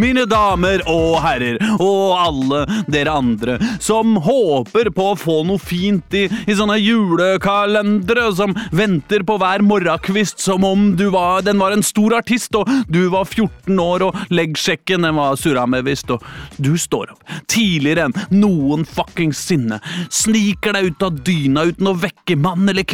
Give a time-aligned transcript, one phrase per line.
[0.00, 6.16] Mine damer og herrer, og alle dere andre som håper på å få noe fint
[6.16, 11.76] i, i sånne julekalendere, som venter på hver morgenkvist som om du var, den var
[11.76, 16.10] en stor artist, og du var 14 år, og leggsjekken den var surra med visst,
[16.10, 16.24] og
[16.56, 21.96] du står opp tidligere enn noen fuckings sinne, sniker deg ut av dyna uten å
[22.00, 22.93] vekke mann eller kvinne.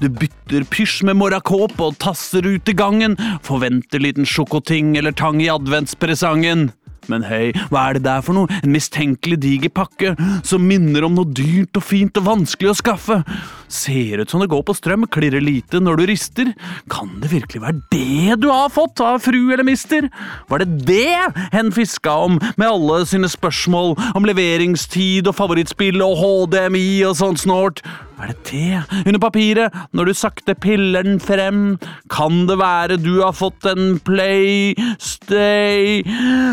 [0.00, 5.42] Du bytter pysj med morrakåpe og tasser ut i gangen, forventer liten sjokoting eller tang
[5.44, 6.70] i adventspresangen.
[7.10, 8.50] Men hei, hva er det der for noe?
[8.64, 10.14] En mistenkelig diger pakke
[10.46, 13.20] som minner om noe dyrt og fint og vanskelig å skaffe.
[13.68, 16.52] Ser ut som det går på strøm, klirrer lite når du rister.
[16.92, 20.08] Kan det virkelig være det du har fått av fru eller mister?
[20.50, 26.18] Var det det hen fiska om, med alle sine spørsmål om leveringstid og favorittspill og
[26.22, 27.82] HDMI og sånt snålt?
[28.16, 31.76] Er det det under papiret, når du sakte piller den frem?
[32.08, 36.00] Kan det være du har fått en Playstay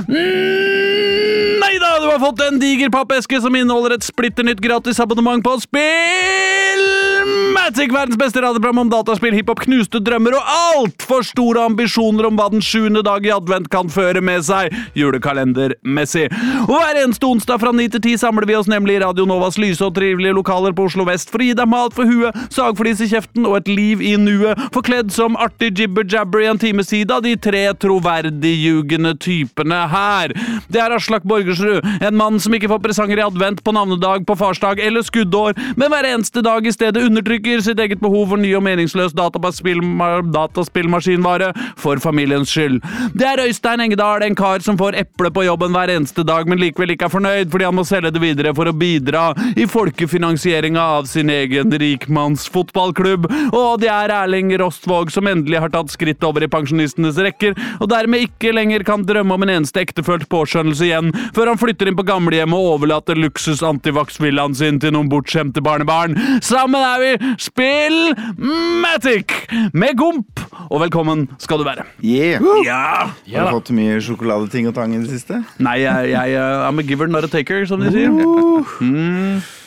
[0.09, 4.99] mm, Nei da, du har fått en diger pappeske som inneholder et splitter nytt gratis
[4.99, 7.12] abonnement på spill!
[7.25, 7.42] them.
[7.53, 12.47] Matic, verdens beste radioprogram om dataspill, hiphop, knuste drømmer og altfor store ambisjoner om hva
[12.49, 16.25] den sjuende dag i advent kan føre med seg, julekalendermessig.
[16.63, 19.59] Og hver eneste onsdag fra ni til ti samler vi oss nemlig i Radio Novas
[19.61, 23.03] lyse og trivelige lokaler på Oslo vest for å gi deg mat for huet, sagflis
[23.05, 27.13] i kjeften og et liv i nuet, forkledd som artig jibber-jabber i en times tid
[27.13, 30.33] av de tre troverdigjugende typene her.
[30.73, 34.39] Det er Aslak Borgersrud, en mann som ikke får presanger i advent, på navnedag, på
[34.41, 38.55] farsdag eller skuddår, men hver eneste dag i stedet undertrykker sitt eget behov for ny
[38.57, 42.81] og meningsløs dataspillmaskinvare for familiens skyld.
[43.13, 46.61] Det er Øystein Engedal, en kar som får eple på jobben hver eneste dag, men
[46.61, 49.23] likevel ikke er fornøyd fordi han må selge det videre for å bidra
[49.59, 53.23] i folkefinansieringa av sin egen rikmannsfotballklubb.
[53.51, 57.87] Og det er Erling Rostvåg som endelig har tatt skritt over i pensjonistenes rekker, og
[57.91, 61.99] dermed ikke lenger kan drømme om en eneste ektefølt påskjønnelse igjen, før han flytter inn
[61.99, 66.11] på gamlehjemmet og overlater luksus-antivax-villaen sin til noen bortskjemte barnebarn.
[66.45, 67.11] Sammen er vi
[67.41, 69.33] Spillmatic
[69.73, 71.85] med Gomp, og velkommen skal du være.
[72.03, 72.43] Yeah.
[72.65, 73.09] Ja!
[73.33, 75.39] Har du fått mye sjokoladeting og tang i det siste?
[75.63, 78.09] Nei, jeg, jeg uh, I'm a giver, not a taker, som de sier.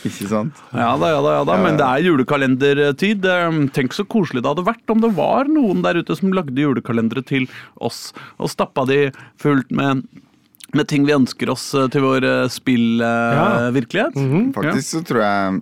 [0.06, 0.60] Ikke sant?
[0.76, 3.24] Ja da, ja da, ja da, men det er julekalendertid.
[3.26, 6.54] Eh, Tenk så koselig det hadde vært om det var noen der ute som lagde
[6.62, 7.48] julekalendere til
[7.82, 9.08] oss, og stappa de
[9.42, 10.04] fullt med
[10.74, 12.48] med ting vi ønsker oss eh, til vår Ja.
[12.52, 14.16] spillvirkelighet.
[14.56, 15.60] Faktisk så tror jeg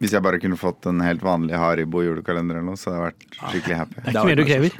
[0.00, 3.10] Hvis jeg bare kunne fått en helt vanlig Haribo julekalender eller noe, så hadde jeg
[3.10, 3.94] vært skikkelig happy.
[4.00, 4.78] Det er ikke mer du krever.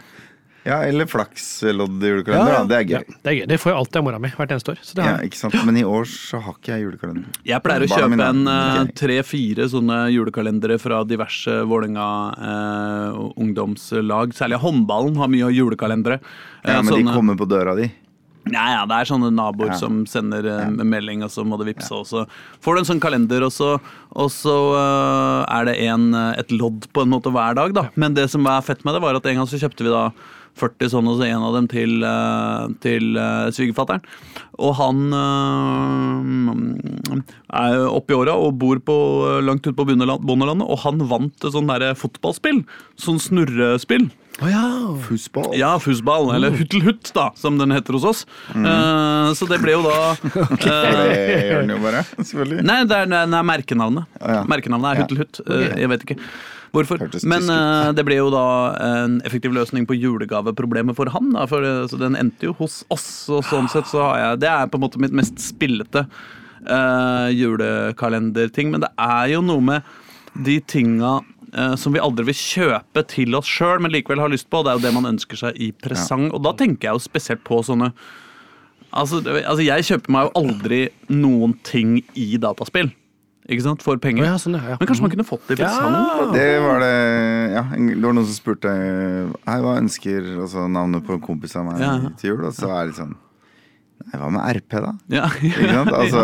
[0.61, 2.53] Ja, eller flakslodd julekalender.
[2.53, 2.93] Ja, Det er gøy.
[2.99, 3.47] Ja, det er gøy.
[3.49, 4.81] Det får jo alltid av mora mi hvert eneste år.
[4.85, 5.31] Så det Ja, har jeg.
[5.31, 5.57] ikke sant?
[5.65, 7.39] Men i år så har ikke jeg julekalender.
[7.49, 8.45] Jeg pleier å kjøpe mine, en
[8.87, 8.95] jeg.
[9.01, 12.09] tre-fire sånne julekalendere fra diverse Vålerenga
[12.51, 14.33] eh, ungdomslag.
[14.37, 16.21] Særlig håndballen har mye julekalendere.
[16.65, 17.91] Eh, Ja, men de kommer på døra di.
[18.49, 19.77] Ja, ja, det er sånne naboer Ja.
[19.77, 20.65] som sender ja.
[20.71, 22.23] melding, og så må det vippse, og så
[22.65, 23.75] får du en sånn kalender, og så,
[24.17, 27.85] og så uh, er det en, eh, et lodd på en måte hver dag, da.
[28.01, 30.07] Men det som var fett med det, var at en gang så kjøpte vi da
[30.61, 31.93] 40 sånne, og så en av dem til,
[32.83, 33.05] til
[33.55, 34.03] svigerfatteren.
[34.59, 36.19] Og han eh,
[37.61, 38.97] er oppi i åra og bor på,
[39.47, 42.65] langt ute på bondeland- bondelandet, og han vant et sånn der fotballspill.
[43.01, 44.09] Sånn snurrespill.
[45.05, 45.53] Fussball.
[45.59, 48.23] Ja, fussball, eller huttelhutt, da, som den heter hos oss.
[48.55, 52.65] Eh, så det ble jo da eh, Det gjør den jo bare, selvfølgelig.
[52.71, 54.09] Nei, det er, det er merkenavnet.
[54.21, 54.41] Oh, ja.
[54.49, 55.05] Merkenavnet er Ja.
[55.05, 55.43] huttelhutt.
[55.47, 56.19] Eh, jeg vet ikke
[56.73, 57.03] hvorfor.
[57.27, 57.49] Men
[57.99, 58.45] det ble jo da
[58.87, 61.33] en effektiv løsning på julegaveproblemet for han.
[61.35, 64.53] Da, for så den endte jo hos oss, og sånn sett så har jeg Det
[64.53, 66.05] er på en måte mitt mest spillete
[66.65, 68.71] eh, julekalenderting.
[68.73, 69.83] Men det er jo noe med
[70.47, 71.19] de tinga
[71.55, 74.63] eh, som vi aldri vil kjøpe til oss sjøl, men likevel har lyst på.
[74.65, 76.31] Det er jo det man ønsker seg i presang.
[76.35, 77.93] Og da tenker jeg jo spesielt på sånne
[78.91, 80.79] Altså, altså Jeg kjøper meg jo aldri
[81.15, 82.89] noen ting i dataspill.
[83.51, 83.83] Ikke sant?
[83.87, 84.25] For penger.
[84.27, 84.77] Ja, sånn, ja, ja.
[84.81, 85.95] Men kanskje man kunne fått det i presang?
[85.95, 86.27] Ja.
[86.35, 86.91] Det var det
[87.55, 88.73] Ja, det var noen som spurte
[89.47, 91.95] Hei, hva ønsker altså, navnet på en kompis av meg Ja.
[92.19, 93.15] til jul, og så er det sånn
[94.01, 94.93] Nei, Hva med RP, da?
[95.13, 95.27] Ja.
[96.01, 96.23] Altså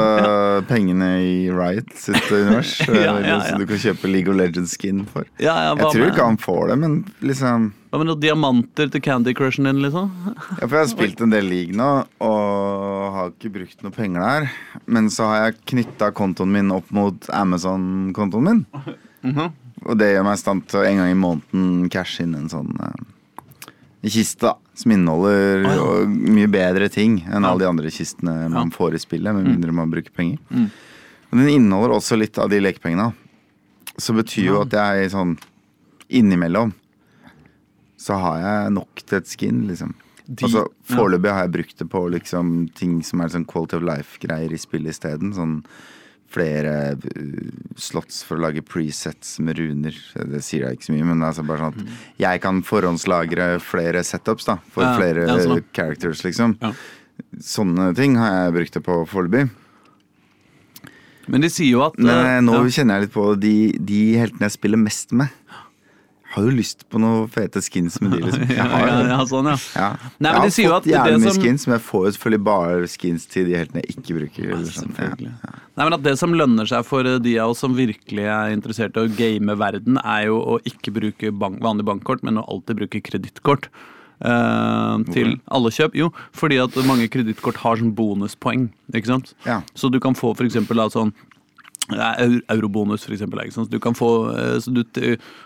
[0.69, 2.73] pengene i Riot sitt univers.
[2.89, 3.37] Ja, ja, ja.
[3.47, 5.27] Som du kan kjøpe League of Legends-skin for.
[5.39, 8.21] Ja, ja, hva Jeg tror med- ikke han får det, men liksom Hva med noen
[8.25, 10.09] diamanter til Candy Crushen din, liksom?
[10.27, 11.91] Ja, for jeg har spilt en del league nå,
[12.27, 14.49] og har ikke brukt noe penger der.
[14.87, 18.65] Men så har jeg knytta kontoen min opp mot Amazon-kontoen min.
[19.23, 19.53] Mhm.
[19.87, 22.49] Og det gjør meg i stand til å en gang i måneden cashe inn en
[22.51, 23.69] sånn uh,
[24.09, 24.55] kiste, da.
[24.77, 26.07] Som inneholder Å, ja.
[26.37, 28.77] mye bedre ting enn alle de andre kistene man Ja.
[28.77, 30.39] får i spillet, med mindre man bruker penger.
[30.53, 30.71] Mm.
[31.31, 33.15] Men den inneholder også litt av de lekepengene.
[33.99, 35.39] Så betyr jo at jeg sånn
[36.13, 36.75] innimellom
[37.99, 39.95] så har jeg nok til et skin, liksom.
[40.29, 43.83] De- altså, Foreløpig har jeg brukt det på liksom ting som er sånn quality of
[43.83, 45.33] life-greier i spillet isteden.
[45.33, 45.65] Sånn
[46.33, 47.51] flere uh,
[47.81, 49.97] slots for å lage presets med runer.
[50.33, 53.51] Det sier jeg ikke så mye, men det altså bare sånn at jeg kan forhåndslagre
[53.65, 56.59] flere setups da, for Ja, flere ja, sånn characters, liksom.
[56.63, 56.73] Ja.
[57.41, 59.47] Sånne ting har jeg brukt det på foreløpig.
[61.33, 62.73] Men de sier jo at Men eh, eh, nå ja.
[62.79, 65.33] kjenner jeg litt på de, de heltene jeg spiller mest med.
[66.37, 68.43] Har jo lyst på noen fete skins med de, liksom.
[68.53, 69.57] Jeg ja, har, ja, ja, sånn, ja.
[69.73, 69.87] Ja.
[70.21, 73.27] Nei, jeg har fått jævlig mye som- skins, men jeg får jo selvfølgelig bare skins
[73.33, 74.51] til de heltene jeg ikke bruker.
[74.53, 74.93] eller sånn.
[75.01, 75.33] Ja.
[75.77, 78.53] Nei, men at Det som lønner seg for eh, de av oss som virkelig er
[78.53, 82.45] interessert i å game verden, er jo å ikke bruke bank, vanlig bankkort, men å
[82.45, 83.71] alltid bruke kredittkort.
[84.17, 85.93] Uh, til alle kjøp?
[85.93, 88.71] Jo, fordi at mange kredittkort har sånn bonuspoeng.
[88.93, 89.35] ikke sant?
[89.45, 89.61] Ja.
[89.77, 91.36] Så du kan få for eksempel da sånn ja,
[91.95, 93.43] Eurobonus, for eksempel.
[93.53, 94.83] Så, du få, eh, så, du,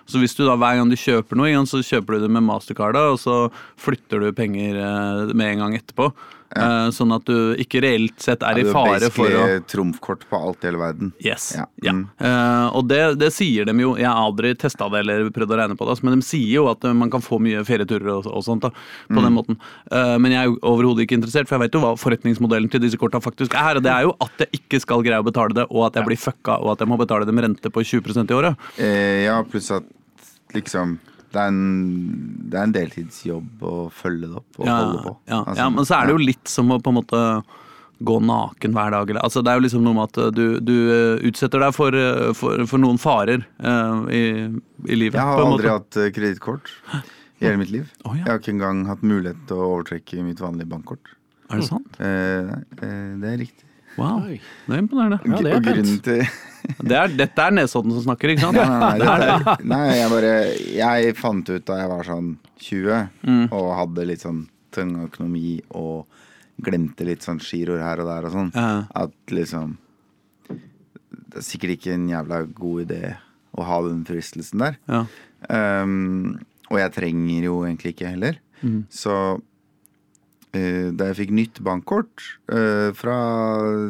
[0.08, 2.96] så hvis du da hver gang du kjøper noe, så kjøper du det med Mastercard,
[2.96, 3.38] og så
[3.80, 6.10] flytter du penger eh, med en gang etterpå.
[6.50, 10.24] Eh, sånn at du ikke reelt sett er i er fare for å basically trumfkort
[10.30, 11.12] på alt i hele verden.
[11.22, 11.52] Yes.
[11.54, 11.66] Ja.
[11.86, 11.92] Ja.
[11.94, 12.08] Mm.
[12.18, 13.92] Eh, og det, det sier de jo.
[14.00, 16.56] Jeg har aldri testa det eller prøvd å regne på det, altså, men de sier
[16.56, 18.72] jo at eh, man kan få mye ferieturer og, og sånt da,
[19.06, 19.22] på Mm.
[19.28, 19.60] den måten.
[19.90, 23.20] Men jeg er overhodet ikke interessert, for jeg vet jo hva forretningsmodellen til disse korta
[23.22, 23.78] faktisk er.
[23.78, 26.06] Og det er jo at jeg ikke skal greie å betale det, og at jeg
[26.08, 28.66] blir fucka, og at jeg må betale dem rente på 20% i året.
[29.26, 29.86] Ja, pluss at
[30.54, 30.98] liksom
[31.30, 31.58] det er, en,
[32.50, 35.12] det er en deltidsjobb å følge det opp og Ja, holde på.
[35.30, 37.20] ja, Altså, ja, men så er det jo litt som å på en måte
[38.00, 39.10] gå naken hver dag.
[39.12, 41.94] Eller, altså det er jo liksom noe med at du, du eh, utsetter deg for,
[41.96, 44.22] eh, for, for noen farer uh, i,
[44.88, 45.18] i livet.
[45.20, 45.76] Jeg har på en aldri måte.
[45.76, 47.88] hatt uh, kredittkort i hele mitt liv.
[48.08, 48.24] Oh, ja.
[48.24, 51.12] Jeg har ikke engang hatt mulighet til å overtrekke mitt vanlige bankkort.
[51.50, 51.98] Er det sant?
[52.00, 53.66] Uh, eh, det er riktig.
[53.98, 54.38] Wow, Oi.
[54.66, 55.18] det er imponerende.
[55.26, 56.06] Ja, det er og grunnen pent.
[56.08, 56.49] til
[56.80, 58.56] Det er, dette er Nesodden som snakker, ikke sant?
[58.56, 60.32] Nei, nei, nei, det er, nei jeg bare
[60.76, 62.30] Jeg fant ut da jeg var sånn
[62.60, 63.44] 20 Mm.
[63.52, 64.42] og hadde litt sånn
[64.74, 66.06] tung økonomi og
[66.62, 68.84] glemte litt sånn giroer her og der og sånn, Ja.
[68.94, 69.76] at liksom
[71.30, 73.16] Det er sikkert ikke en jævla god idé
[73.56, 74.76] å ha den fristelsen der.
[74.90, 75.04] Ja.
[75.48, 76.38] Um,
[76.70, 78.36] og jeg trenger jo egentlig ikke heller.
[78.62, 78.84] Mm.
[78.90, 79.14] Så
[80.54, 83.16] eh, da jeg fikk nytt bankkort uh, fra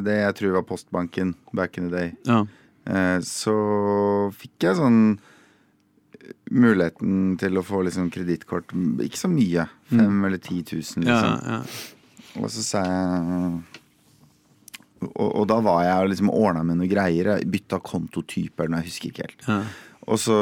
[0.04, 2.44] det jeg tror var Postbanken back in the day, Ja.
[2.86, 3.56] Eh, så
[4.36, 8.72] fikk jeg sånn eh, muligheten til å få liksom kredittkort.
[9.04, 9.66] Ikke så mye.
[9.90, 11.36] Fem eller ti tusen, liksom.
[11.44, 11.62] ja.
[12.40, 13.60] Og så sa jeg
[15.00, 17.32] og, og da var jeg liksom ordna med noe greier.
[17.38, 19.46] Jeg bytta kontotype eller noe, jeg husker ikke helt.
[19.48, 19.62] ja.
[20.10, 20.34] Og så,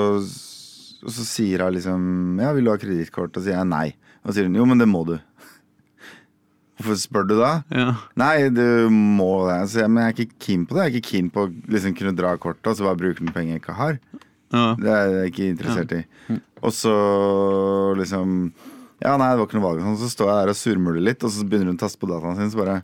[1.02, 2.02] og så sier hun liksom
[2.40, 3.34] Ja, vil du ha kredittkort?
[3.34, 3.88] Og så sier jeg nei.
[4.22, 5.16] Og så sier hun jo, men det må du.
[6.78, 7.50] Hvorfor spør du da?
[7.74, 7.88] ja.
[8.18, 8.64] Nei, du
[8.94, 9.56] må det.
[9.64, 10.84] Altså, men jeg er ikke keen på det.
[10.84, 13.34] Jeg er ikke keen på å liksom kunne dra kortet og så bare bruke noen
[13.34, 13.98] penger jeg ikke har.
[14.54, 14.66] ja.
[14.78, 16.02] Det er jeg ikke interessert i.
[16.62, 16.94] Og så
[17.98, 18.52] liksom
[19.02, 19.82] Ja, nei, det var ikke noe valg.
[19.84, 22.08] Sånn, Så står jeg der og surmuler litt, og så begynner hun å taste på
[22.10, 22.80] dataen sin, så bare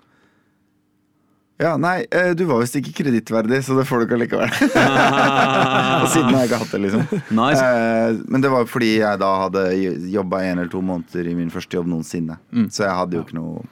[1.63, 4.51] ja, nei, eh, du var visst ikke kredittverdig, så det får du ikke allikevel.
[6.03, 7.05] og siden har jeg ikke hatt det, liksom.
[7.39, 7.61] Nice.
[7.63, 9.63] Eh, men det var fordi jeg da hadde
[10.11, 12.41] jobba en eller to måneder i min første jobb noensinne.
[12.51, 12.67] Mm.
[12.75, 13.63] Så jeg hadde jo ikke noe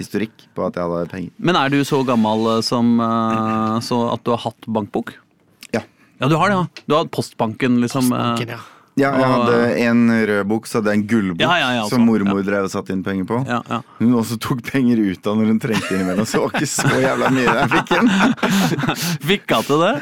[0.00, 1.34] historikk på at jeg hadde penger.
[1.38, 5.14] Men er du så gammel eh, som eh, så at du har hatt bankbok?
[5.74, 5.84] Ja.
[6.18, 6.84] Ja, du har det, ja.
[6.86, 8.10] Du har hatt Postbanken, liksom.
[8.10, 8.64] Postbanken, ja.
[8.98, 11.94] Ja, jeg hadde en rød bok, så hadde jeg en gullbok Ja, ja, ja, altså.
[11.94, 13.38] som mormor drev og satte inn penger på.
[13.46, 13.78] Ja, ja.
[14.00, 17.02] Hun også tok penger ut av når hun trengte innimellom, så det var ikke så
[17.04, 18.10] jævla mye jeg fikk igjen.
[19.30, 19.94] Fikk hun til det?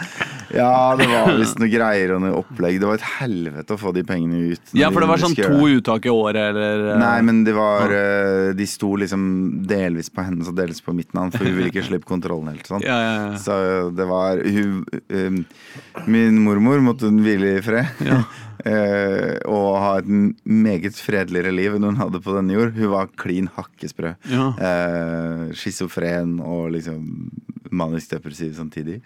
[0.56, 2.78] Ja, det var visst noe greier og noe opplegg.
[2.80, 4.72] Det var et helvete å få de pengene ut.
[4.78, 7.56] Ja, for det var de sånn to uttak i året, eller eh, Nei, men det
[7.56, 8.04] var ja.
[8.56, 9.22] De sto liksom
[9.68, 12.66] delvis på hennes og delvis på mitt navn, for hun ville ikke slippe kontrollen helt.
[12.68, 12.84] Sånn.
[12.86, 13.38] Ja, ja, ja.
[13.40, 13.54] Så
[13.96, 15.38] det var hun, um,
[16.06, 18.04] Min mormor måtte hun hvile i fred.
[18.06, 18.20] Ja.
[18.66, 20.08] Uh, og ha et
[20.44, 22.76] meget fredeligere liv enn hun hadde på denne jord.
[22.78, 24.14] Hun var klin hakkesprø.
[24.30, 24.52] Ja.
[24.60, 27.10] Uh, Schizofren og liksom
[27.70, 29.00] manisk depressiv samtidig.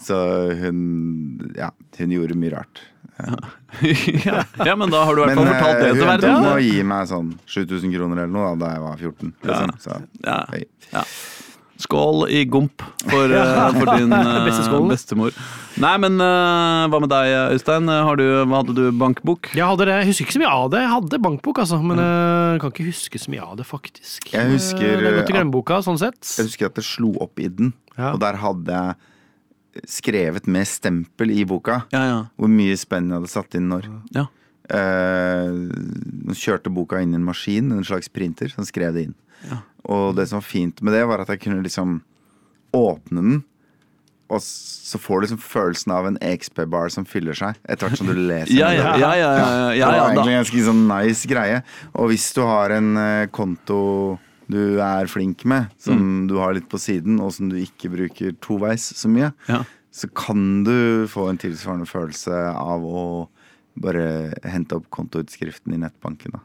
[0.00, 0.16] Så
[0.62, 2.82] hun Ja, hun gjorde mye rart.
[4.26, 4.42] ja.
[4.64, 6.44] ja, men da har du i hvert fall fortalt det eh, til hun endte opp
[6.50, 9.34] med gi meg sånn 7000 kroner eller noe da, da jeg var 14.
[9.48, 9.74] Liksom.
[9.80, 10.38] Så, Ja.
[10.92, 11.04] Ja.
[11.76, 15.32] Skål i gomp for, eh, for din eh, bestemor.
[15.80, 17.88] Nei, men hva med deg, Øystein?
[17.88, 18.84] Har du, hadde du?
[18.96, 19.50] Bankbok?
[19.52, 20.80] Jeg, hadde det, jeg husker ikke så mye av det.
[20.86, 24.28] Jeg hadde bankbok, altså, men jeg kan ikke huske så mye av det, faktisk.
[24.32, 26.20] Jeg husker, Det er godt i at- glemmeboka, sånn sett.
[26.38, 28.12] Jeg husker at det slo opp i den, Ja.
[28.12, 32.18] og der hadde jeg skrevet med stempel i boka Ja, ja.
[32.36, 33.88] hvor mye spenn jeg hadde satt inn når.
[34.16, 34.26] ja.
[34.66, 39.14] Eh, kjørte boka inn i en maskin, en slags printer, som skrev det inn.
[39.46, 39.60] Ja.
[39.86, 42.00] Og det som var fint med det, var at jeg kunne liksom
[42.74, 43.44] åpne den,
[44.26, 48.08] og så får du liksom følelsen av en XP-bar som fyller seg etter hvert som
[48.10, 48.50] du leser.
[48.58, 49.36] Ja, ja, ja, ja,
[49.70, 51.60] det var egentlig en ganske sånn nice greie.
[51.94, 53.78] Og hvis du har en eh, konto
[54.48, 56.28] du er flink med, som Mm.
[56.28, 59.64] du har litt på siden, og som du ikke bruker toveis så mye, Ja.
[59.92, 63.28] så kan du få en tilsvarende følelse av å
[63.78, 66.40] bare hente opp kontoutskriften i nettbanken da,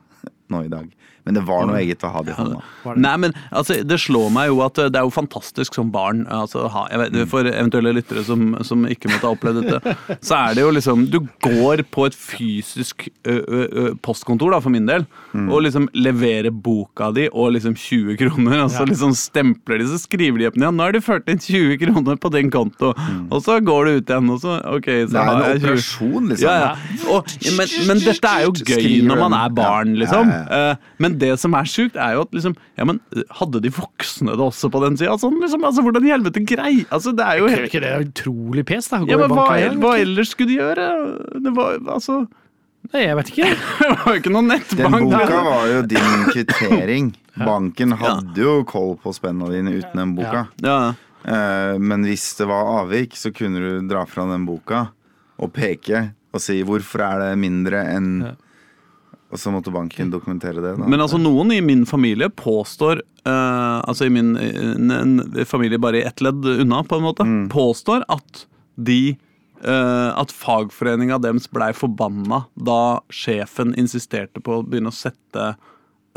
[0.51, 0.89] nå i dag.
[1.21, 2.59] Men det var noe eget å ha det i hånda.
[2.97, 6.63] Nei, men altså, Det slår meg jo at det er jo fantastisk som barn altså,
[6.73, 9.93] ha, jeg vet, For eventuelle lyttere som, som ikke måtte ha opplevd dette,
[10.27, 14.59] så er det jo liksom Du går på et fysisk ø, ø, ø, postkontor, da,
[14.65, 15.05] for min del,
[15.43, 18.89] og liksom leverer boka di og liksom 20 kroner, og så Ja.
[18.89, 22.17] liksom stempler de, så skriver de opp ja, nå har du ført inn 20 kroner
[22.17, 22.95] på din konto,
[23.29, 26.33] og så går du ut igjen, og så OK, så Det er har en operasjon,
[26.33, 26.49] liksom.
[26.49, 27.05] ja, ja.
[27.13, 27.29] Og,
[27.61, 30.33] men, men dette er jo gøy Skriver når man er barn, Ja, liksom.
[30.49, 32.99] Eh, Men det som er sjukt, er jo at liksom Ja, men
[33.39, 35.17] hadde de voksne det også på den sida?
[35.21, 36.85] Sånn, liksom, altså, hvordan i helvete grei?
[36.91, 39.01] Altså, det er jo Er helt ikke det utrolig pes, da?
[39.07, 40.87] ja, men hva, banken, hva ellers skulle de gjøre?
[41.43, 42.27] Det var altså
[42.91, 43.49] Nei, jeg vet ikke.
[43.79, 44.95] Det var jo ikke noen nettbank.
[44.97, 47.11] Den boka var jo din kvittering.
[47.37, 50.47] Banken hadde jo koll på spennene dine uten den boka.
[50.65, 50.79] Ja.
[51.21, 54.87] Eh, Men hvis det var avvik, så kunne du dra fra den boka
[55.37, 58.35] og peke og si 'hvorfor er det mindre enn.
[59.31, 60.75] Og så måtte banken dokumentere det.
[60.75, 60.87] Da.
[60.91, 66.01] Men altså, noen i min familie påstår uh, Altså i min en, en familie bare
[66.01, 67.49] i ett ledd unna, på en måte, Mm.
[67.53, 68.45] påstår at
[68.75, 69.15] de
[69.63, 75.53] uh, At fagforeninga deres blei forbanna da sjefen insisterte på å begynne å sette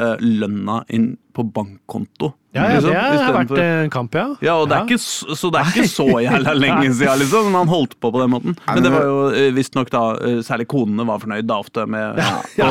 [0.01, 2.33] uh, lønna inn på bankkonto.
[2.55, 4.25] Ja, ja, liksom, det har vært en kamp, ja.
[4.41, 7.49] ja, og det er ikke, så- det er ikke så jævla lenge siden, liksom.
[7.51, 8.55] Men han holdt på på den måten.
[8.69, 12.21] Men det var jo eh, visstnok da eh, Særlig konene var fornøyd da ofte med
[12.57, 12.71] Ja,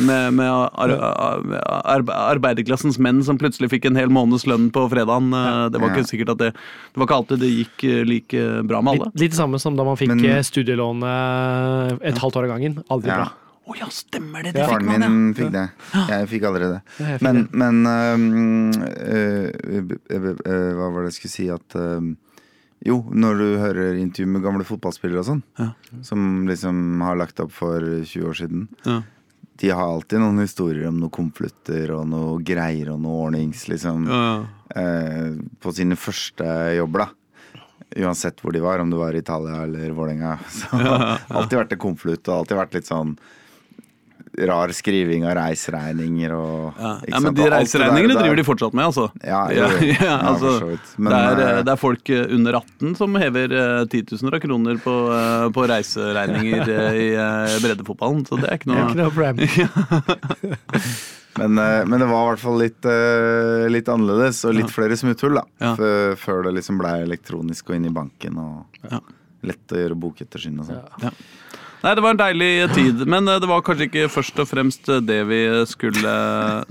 [0.00, 2.02] med, med ar, ar,
[2.34, 5.30] arbeiderklassens menn som plutselig fikk en hel måneds lønn på fredagen.
[5.34, 8.82] Eh, Det var ikke sikkert at det Det var ikke alltid det gikk like bra
[8.82, 9.10] med alle.
[9.12, 12.82] Litt, litt det samme som da man fikk Men- studielånet et halvt år av gangen.
[12.90, 13.16] Aldri Ja.
[13.22, 13.28] bra.
[13.68, 14.54] Å ja, stemmer det!
[14.56, 15.08] Det Faren fikk man, ja.
[15.12, 15.64] min fikk det.
[16.08, 16.78] Jeg fikk aldri det.
[17.02, 18.24] Jeg fikk Men, men øhm,
[18.88, 22.14] øh, øh, øh, Hva var det jeg skulle si at øhm,
[22.88, 25.68] Jo, når du hører intervju med gamle fotballspillere og sånn, Ja.
[26.06, 29.02] som liksom har lagt opp for 20 år siden Ja.
[29.58, 34.04] De har alltid noen historier om noen konvolutter og noe greier og noe ordnings, liksom.
[34.06, 34.44] Ja, ja.
[34.78, 36.46] eh, på sine første
[36.76, 37.08] jobber, da.
[38.04, 40.36] Uansett hvor de var, om det var i Italia eller Vålerenga.
[40.60, 43.16] Så alltid vært en konvolutt og alltid vært litt sånn
[44.46, 46.92] rar skriving av reiseregninger og Ja.
[47.02, 47.36] ikke ja, men sant?
[47.40, 49.06] de reiseregningene der- driver de fortsatt med, altså.
[49.24, 49.92] Ja, jo, jo.
[49.92, 50.92] ja, Ja, altså for så vidt.
[50.98, 54.40] Men, det, er, eh, det er folk eh, under 18 som hever eh, titusener av
[54.44, 54.94] kroner på,
[55.54, 56.72] på reiseregninger
[57.04, 57.08] i
[57.64, 59.36] breddefotballen, så det er ikke noe ikke noe problem.
[61.38, 62.86] Men, men det var i hvert fall litt,
[63.70, 65.74] litt annerledes og litt flere smutthull, da.
[66.18, 68.98] Før det liksom ble elektronisk og inn i banken og Ja.
[69.46, 71.14] lett å gjøre bokettersyn og sånn.
[71.88, 74.90] Nei, det var en deilig tid, men eh, det var kanskje ikke først og fremst
[75.08, 75.38] det vi
[75.70, 76.10] skulle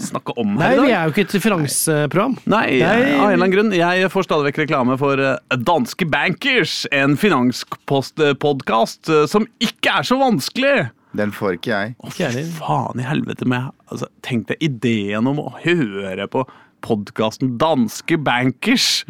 [0.05, 2.35] snakke om Nei, her i vi er jo ikke et finansprogram.
[2.45, 2.91] Nei, Nei.
[2.91, 3.73] av en eller annen grunn.
[3.73, 10.21] Jeg får stadig vekk reklame for eh, Danske Bankers, en finanspodkast som ikke er så
[10.21, 10.75] vanskelig.
[11.17, 11.97] Den får ikke jeg.
[11.97, 16.45] Å, fy faen i helvete med altså, Tenk deg ideen om å høre på
[16.85, 19.01] podkasten Danske Bankers.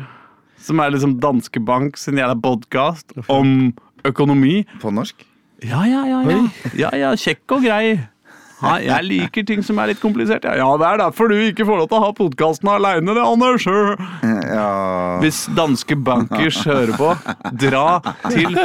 [0.64, 3.74] Som er liksom Danske Bank sin jævla podkast om
[4.08, 4.62] økonomi.
[4.80, 5.28] På norsk?
[5.66, 6.22] Ja, ja, ja.
[6.30, 6.44] ja.
[6.78, 7.98] ja, ja kjekk og grei.
[8.58, 10.42] Ha, jeg liker ting som er litt komplisert.
[10.50, 13.22] Ja, ja det er derfor du ikke får lov til å ha podkasten aleine, det,
[13.22, 13.68] Anders.
[14.50, 17.12] Ja Hvis danske bankers hører på,
[17.62, 18.00] dra
[18.34, 18.58] til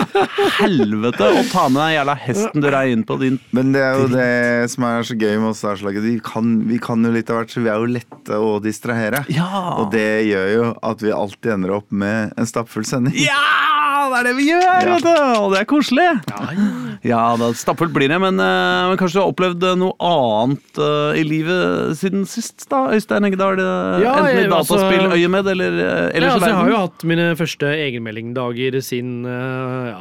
[0.56, 4.00] helvete og ta med den jævla hesten du rei inn på din Men det er
[4.00, 4.30] jo det
[4.72, 6.00] som er så gøy med oss slaget.
[6.06, 9.26] Vi, kan- vi kan jo litt av hvert, så vi er jo lette å distrahere.
[9.28, 9.76] Ja!
[9.82, 13.12] Og det gjør jo at vi alltid ender opp med en stappfull sending.
[13.20, 14.08] Ja!
[14.08, 14.80] Det er det vi gjør, Ja.
[14.96, 15.12] vet du!
[15.44, 16.08] Og det er koselig.
[16.32, 19.94] Ja, Ja da, stappfullt blir det, men, uh, men kanskje du har opplevd eh, noe
[19.98, 23.60] annet uh, i livet siden sist, da, Øystein Eggedal?
[24.02, 27.28] Ja, Enten i jeg- altså- dataspilløyemed eller eh, Ja, altså, jeg har jo hatt mine
[27.38, 30.00] første egenmeldingdager siden ja,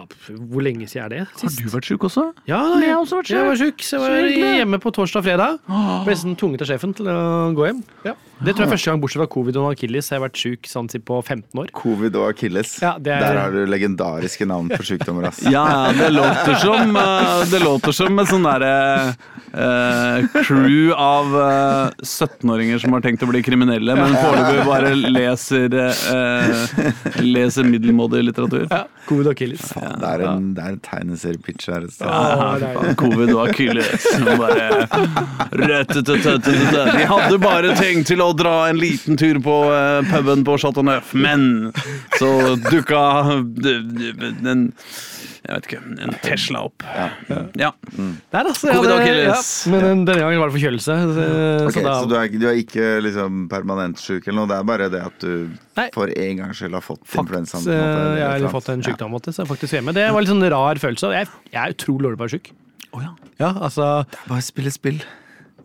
[0.52, 1.22] Hvor lenge siden er det?
[1.42, 2.28] Har du vært sjuk også?
[2.48, 3.36] Ja, Jeg jeg, også vært syk.
[3.38, 5.60] jeg var sjuk, jeg var hjemme på torsdag og fredag.
[6.08, 7.20] Nesten tvunget av sjefen til å
[7.58, 7.84] gå hjem.
[8.06, 8.14] Ja.
[8.42, 10.88] Det tror jeg første gang, bortsett fra covid og akilles, har jeg vært sjuk sånn
[11.06, 11.68] på 15 år.
[11.78, 12.72] Covid og akilles.
[12.82, 15.42] Ja, er- Der har du legendariske navn for sykdommer, ass.
[15.46, 19.14] Ja, ja, det låter som eh, Det låter som et sånn derre
[19.54, 25.78] eh, crew av eh, 17-åringer som har tenkt å bli kriminelle, men foreløpig bare leser
[25.78, 28.66] eh, Leser middelmådig litteratur.
[28.72, 29.68] Ja, covid og akilles.
[29.76, 32.08] Det er en, det er en tegneseriepitch her et sted.
[32.10, 32.96] Ja, det det.
[33.02, 34.10] Covid og akilles.
[34.42, 34.88] Bare.
[36.42, 40.84] De hadde bare tenkt til å dra en liten tur på uh, puben på Chateau
[40.86, 41.72] Neuf, men
[42.20, 43.02] så dukka
[43.62, 44.72] den
[45.42, 46.84] Jeg vet ikke En Tesla opp.
[47.58, 47.72] Ja.
[48.32, 49.24] Der, altså, Covid ja, og det-.
[49.26, 49.38] Ja,
[49.74, 50.98] men denne gangen var det forkjølelse.
[51.16, 51.26] så-
[51.66, 54.60] okay, så da, så du er, du er ikke liksom permanent syk eller noe, det
[54.60, 55.88] er bare det at du Nei.
[55.96, 57.66] for en gangs skyld har fått influensaen?
[57.68, 59.96] eh, en jeg har eller fått en sykdom, måte, så jeg er faktisk hjemme.
[59.98, 61.12] Det var litt sånn rar følelse.
[61.18, 62.52] Jeg, jeg er utrolig dårlig på å være syk.
[62.94, 63.12] Oh, ja.
[63.40, 64.24] Ja, altså, Ja.
[64.30, 65.02] Bare spille spill.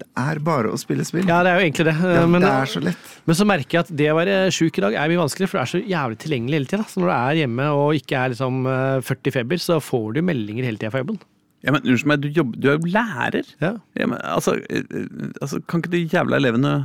[0.01, 1.25] Det er bare å spille spill.
[1.29, 1.95] ja, det er jo egentlig det.
[2.17, 3.13] Ja, men, det er så lett.
[3.29, 5.59] men så merker jeg at det å være sjuk i dag er mye vanskeligere, for
[5.61, 6.89] det er så jævlig tilgjengelig hele tida.
[6.91, 10.21] Så når du er hjemme og ikke er liksom eh, 40 feber, så får du
[10.27, 11.21] meldinger hele tida fra jobben.
[11.67, 13.55] ja, men Unnskyld meg, du, jobber, du er jo lærer.
[13.65, 13.73] Ja.
[13.97, 16.77] Ja, men, altså, eh, eh, altså, kan ikke de jævla elevene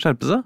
[0.00, 0.44] skjerpe seg?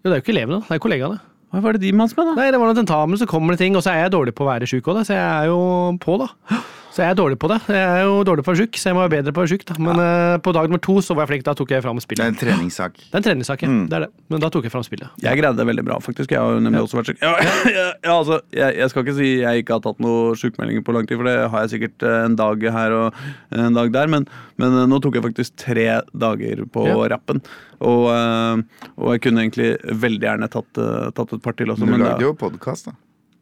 [0.00, 1.20] Jo, det er jo ikke elevene, det er kollegaene.
[1.50, 2.36] Hva var det de mas med, da?
[2.38, 4.44] Nei, det var noen tentamen, så kommer det ting, og så er jeg dårlig på
[4.46, 5.58] å være sjuk òg, så jeg er jo
[6.00, 6.30] på, da.
[7.00, 7.56] Så jeg er dårlig på det.
[7.72, 9.54] Jeg er jo dårlig på å sjuk, så jeg må være bedre på å være
[9.54, 9.62] sjuk.
[9.70, 9.74] Da.
[9.80, 12.18] Men eh, på dag nummer to så var jeg flink, da tok jeg fram Det
[12.20, 12.98] er en treningssak.
[13.00, 13.70] Det er en treningssak, ja.
[13.88, 14.10] Det er det.
[14.28, 15.08] Men da tok jeg fram spillet.
[15.24, 16.34] Jeg greide det veldig bra, faktisk.
[16.36, 17.22] Jeg har nemlig nemlig også vært syk.
[17.24, 17.32] Ja,
[17.72, 20.98] ja, ja, altså, jeg, jeg skal ikke si jeg ikke har tatt noen sjukmeldinger på
[20.98, 23.20] lang tid, for det har jeg sikkert eh, en dag her og
[23.64, 24.28] en dag der, men,
[24.60, 27.00] men eh, nå tok jeg faktisk tre dager på Ja.
[27.16, 27.40] rappen.
[27.80, 29.72] Og, eh, og jeg kunne egentlig
[30.04, 32.92] veldig gjerne tatt, eh, tatt et par til også, Du men du lagde jo podkast,
[32.92, 32.98] da.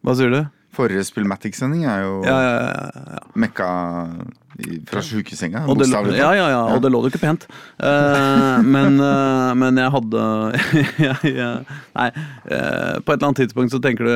[0.07, 0.40] Hva sier du?
[0.78, 3.21] Forrige Spillmatic-sending er jo Ja, ja, ja, ja.
[3.40, 3.69] mekka
[4.59, 5.64] i, fra sjukesenga.
[5.67, 6.38] Og det, bokstavelig ja, talt.
[6.38, 7.47] ja, ja, og det lå jo ikke pent.
[7.81, 10.26] Uh, men, uh, men jeg hadde
[11.07, 14.14] jeg, jeg, Nei, uh, på et eller annet tidspunkt så tenker du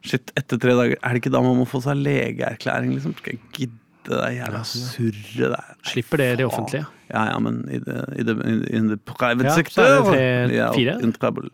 [0.00, 3.12] Shit, etter tre dager, er det ikke da man må få seg legeerklæring, liksom?
[3.18, 3.76] Skal jeg gidde
[4.08, 5.66] det jævla surret der?
[5.90, 6.86] Slipper det i det offentlige.
[7.10, 8.36] Ja, ja, men i det, i det,
[8.72, 10.94] in the private Ja, sector så er det tre, fire.
[11.04, 11.50] in trouble.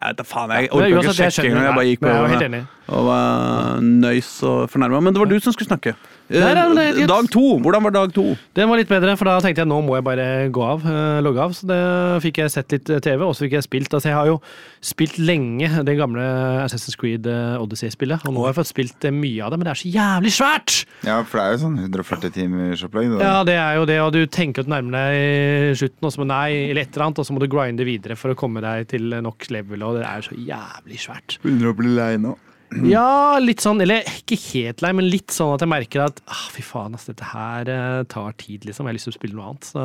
[0.00, 1.66] Jeg vet da faen, jeg orka ikke sjekke engang.
[1.66, 5.00] Jeg bare gikk jeg på og var nøys og fornærma.
[5.04, 5.92] Men det var du som skulle snakke.
[6.30, 7.58] Nei, nei, Eh, dag to.
[7.58, 8.36] Hvordan var dag to?
[8.54, 11.20] Den var litt bedre, for da tenkte jeg nå må jeg bare gå av, eh,
[11.24, 11.50] logge av.
[11.56, 13.90] Så det fikk jeg sett litt eh, TV, og så fikk jeg spilt.
[13.90, 14.36] Altså jeg har jo
[14.80, 16.22] spilt lenge det gamle
[16.64, 19.66] Assassin's Creed eh, Odyssey-spillet, og nå har jeg fått spilt eh, mye av det, men
[19.66, 20.76] det er så jævlig svært!
[21.02, 23.16] Ja, for det er jo sånn 140 timers opplegg.
[23.20, 26.22] Ja, det er jo det, og du tenker at du nærmer deg slutten, og så
[26.22, 28.62] må nei, eller et eller annet, og så må du grinde videre for å komme
[28.62, 31.40] deg til nok level, og det er jo så jævlig svært.
[31.42, 32.36] Begynner å bli lei nå.
[32.94, 36.44] Ja, litt sånn, eller ikke helt lei, men litt sånn at jeg merker at ah,
[36.54, 38.86] fy faen, ass, dette her eh, tar tid, liksom.
[38.86, 39.66] Jeg har lyst til å spille noe annet.
[39.72, 39.84] Så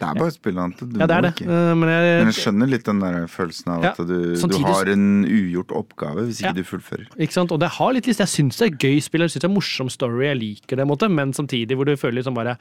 [0.00, 0.80] Det er bare å spille annet.
[0.80, 1.32] Du Ja, det må er det.
[1.36, 1.48] ikke.
[1.58, 4.36] Eh, Men jeg, Men jeg skjønner litt den der følelsen av Ja, at du, du
[4.40, 6.50] samtidig så- har en ugjort oppgave hvis Ja.
[6.52, 7.06] ikke du fullfører.
[7.18, 7.52] ikke sant?
[7.52, 8.18] Og det har litt lyst.
[8.24, 10.86] Jeg syns det er gøy spill, jeg syns det er morsom story, jeg liker det,
[10.86, 12.56] på en måte, men samtidig hvor du føler liksom bare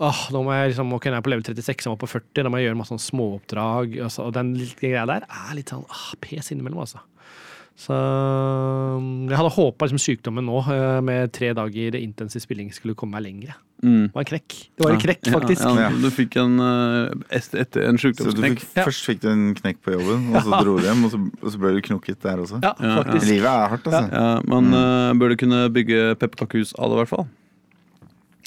[0.00, 2.08] Åh, nå må jeg liksom, ok, nå er jeg på level 36, jeg må på
[2.10, 3.92] 40, da må jeg gjøre masse sånn småoppdrag.
[4.02, 6.98] Og, så, og den lille greia der er litt sånn ah, pes innimellom, altså.
[7.74, 12.94] Så um, jeg hadde håpa liksom, sykdommen nå, eh, med tre dager intensiv spilling, skulle
[12.94, 13.56] komme meg lenger.
[13.82, 14.06] Mm.
[14.06, 15.64] Det var en krekk, Det var en krekk faktisk.
[15.64, 15.88] Ja, Ja.
[15.90, 16.02] ja.
[16.04, 18.62] Du fikk en eh, en sykdomsknekk.
[18.62, 18.84] fikk, Ja.
[18.86, 21.50] Først fikk du en knekk på jobben, og så dro du hjem, og så, og
[21.50, 22.62] så ble du knokket der også.
[22.62, 23.02] Ja, Ja.
[23.02, 24.06] Livet er hardt, altså.
[24.12, 27.26] Ja, man bør burde kunne bygge pepperkakehus av det, i hvert fall.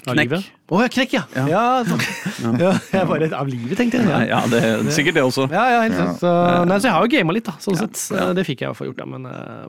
[0.08, 0.48] Knekk.
[0.68, 1.24] Å ja, knekk, ja!
[1.36, 4.08] Ja, ja, jeg bare Av livet, tenkte jeg.
[4.08, 4.22] Ja.
[4.30, 5.48] ja, det er sikkert det også.
[5.52, 6.22] Ja, ja, helt sant.
[6.22, 6.32] Så,
[6.68, 8.00] nei, så jeg har jo gama litt, da, sånn sett.
[8.00, 9.68] Så Det fikk jeg i hvert fall gjort, da, men uh,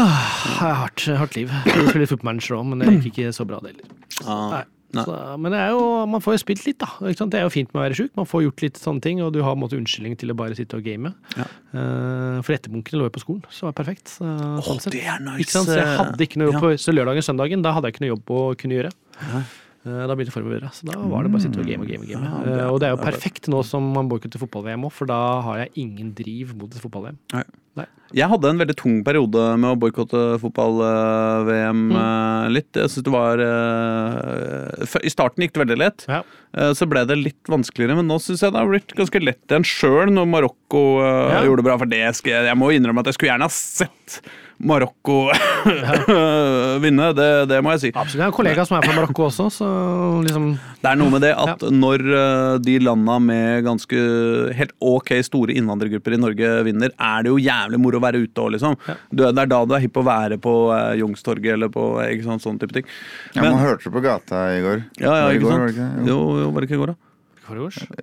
[0.00, 1.54] Jeg har hardt, hardt liv.
[1.68, 3.96] Jeg spiller footmanager òg, men det gikk ikke så bra, det heller.
[4.24, 4.44] Ah.
[4.58, 4.64] Nei.
[4.90, 6.88] Så, men det er jo, man får jo spilt litt, da.
[7.06, 7.30] Ikke sant?
[7.30, 8.10] Det er jo fint med å være sjuk.
[8.18, 10.56] Man får gjort litt sånne ting, og du har en måte unnskyldning til å bare
[10.58, 11.12] sitte og game.
[11.38, 11.46] Ja.
[11.70, 14.10] Uh, for etterbunkene lå jo på skolen, så det var perfekt.
[14.16, 14.26] Så,
[14.66, 15.44] sånn det er nice.
[15.44, 15.70] Ikke sant?
[15.70, 16.62] Så jeg hadde ikke noe jobb Ja.
[16.66, 18.92] på Så lørdagen søndagen, da hadde jeg ikke noe jobb å kunne gjøre.
[19.20, 21.80] Eh, Da begynte det å forberede, Så da var det bare å sitte og game
[21.80, 22.02] og game.
[22.04, 22.22] Og game.
[22.24, 24.92] Ja, det er- Eh, og det er jo perfekt nå som man boikotter fotball-VM òg,
[24.92, 27.16] for da har jeg ingen driv mot et fotball-VM.
[28.12, 32.52] Jeg hadde en veldig tung periode med å boikotte fotball-VM Mm.
[32.52, 32.72] litt.
[32.74, 36.04] Jeg synes det var eh, I starten gikk det veldig lett.
[36.08, 36.22] Ja.
[36.52, 39.46] Eh, Så ble det litt vanskeligere, men nå syns jeg det har blitt ganske lett
[39.48, 41.42] igjen sjøl når Marokko eh, Ja.
[41.46, 41.78] gjorde det bra.
[41.78, 44.20] For det skal jeg, jeg må innrømme at jeg skulle gjerne ha sett
[44.60, 45.30] Marokko
[46.84, 47.90] vinne, det, det må jeg si.
[47.94, 48.18] Absolutt.
[48.18, 49.68] Jeg har en kollega som er fra Marokko også, så
[50.24, 50.50] liksom
[50.82, 54.04] Det er noe med det at når eh, de landa med ganske
[54.56, 58.44] helt ok store innvandrergrupper i Norge vinner, er det jo jævlig moro å være ute
[58.44, 58.76] òg, liksom.
[59.10, 62.28] Du, det er da du er hipp å være på uh, Youngstorget eller på ikke
[62.28, 62.88] sant, sånn type ting.
[63.36, 64.84] Ja, man hørte det på gata i går.
[65.00, 65.62] ja, ja, ikke går, sant?
[65.62, 65.92] var det ikke?
[66.00, 66.10] Jo.
[66.10, 67.06] Jo, jo, var det ikke i går, da?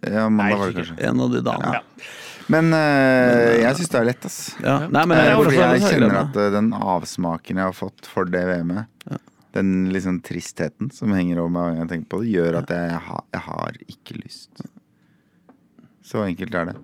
[0.04, 0.98] Ja, mandag var det kanskje.
[1.08, 1.78] En av de dagene.
[1.80, 2.16] Ja.
[2.54, 4.38] Men eh, jeg syns det er lett, ass.
[4.64, 4.78] Ja.
[4.88, 8.44] Nei, men Eh, jeg, fordi jeg kjenner at den avsmaken jeg har fått for det
[8.48, 9.08] VM-et,
[9.58, 12.74] den liksom tristheten som henger over meg hver gang jeg tenker på det, gjør at
[12.76, 14.66] jeg, jeg, har, jeg har ikke lyst.
[16.08, 16.76] Så enkelt er det.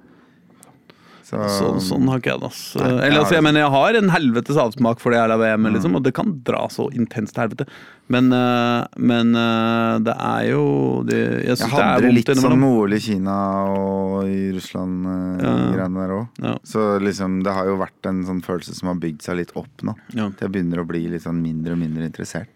[1.33, 2.49] Så, Så, sånn har ikke jeg det.
[2.51, 2.79] Altså.
[2.79, 5.61] Nei, jeg Eller, altså, jeg, mener, jeg har en helvetes avsmak for det jævla VM,
[5.63, 5.73] Mm.
[5.75, 7.65] liksom, og det kan dra så intenst til helvete.
[8.13, 10.63] Men, eh, men eh, det er jo
[11.07, 12.63] det, Jeg jeg hadde det litt som innimellom.
[12.83, 13.37] OL i Kina
[13.73, 15.53] og i Russland, eh, Ja.
[15.73, 16.27] greiene der òg.
[16.43, 16.55] Ja.
[16.63, 19.81] Så liksom, det har jo vært en sånn følelse som har bygd seg litt opp
[19.83, 19.95] nå.
[20.13, 20.29] Ja.
[20.29, 22.49] Til jeg begynner å bli litt sånn mindre og mindre interessert.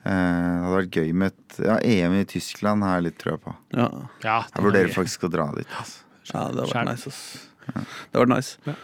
[0.00, 3.36] Eh, det hadde vært gøy med et ja, EM i Tyskland har jeg litt trua
[3.36, 3.52] på.
[3.76, 3.88] Ja.
[4.24, 5.66] Ja, Jeg vurderer faktisk å dra dit.
[5.76, 5.98] Altså.
[6.32, 7.46] ja, det hadde vært nice, ass.
[7.74, 8.56] Det var vært nice.
[8.68, 8.78] Ja.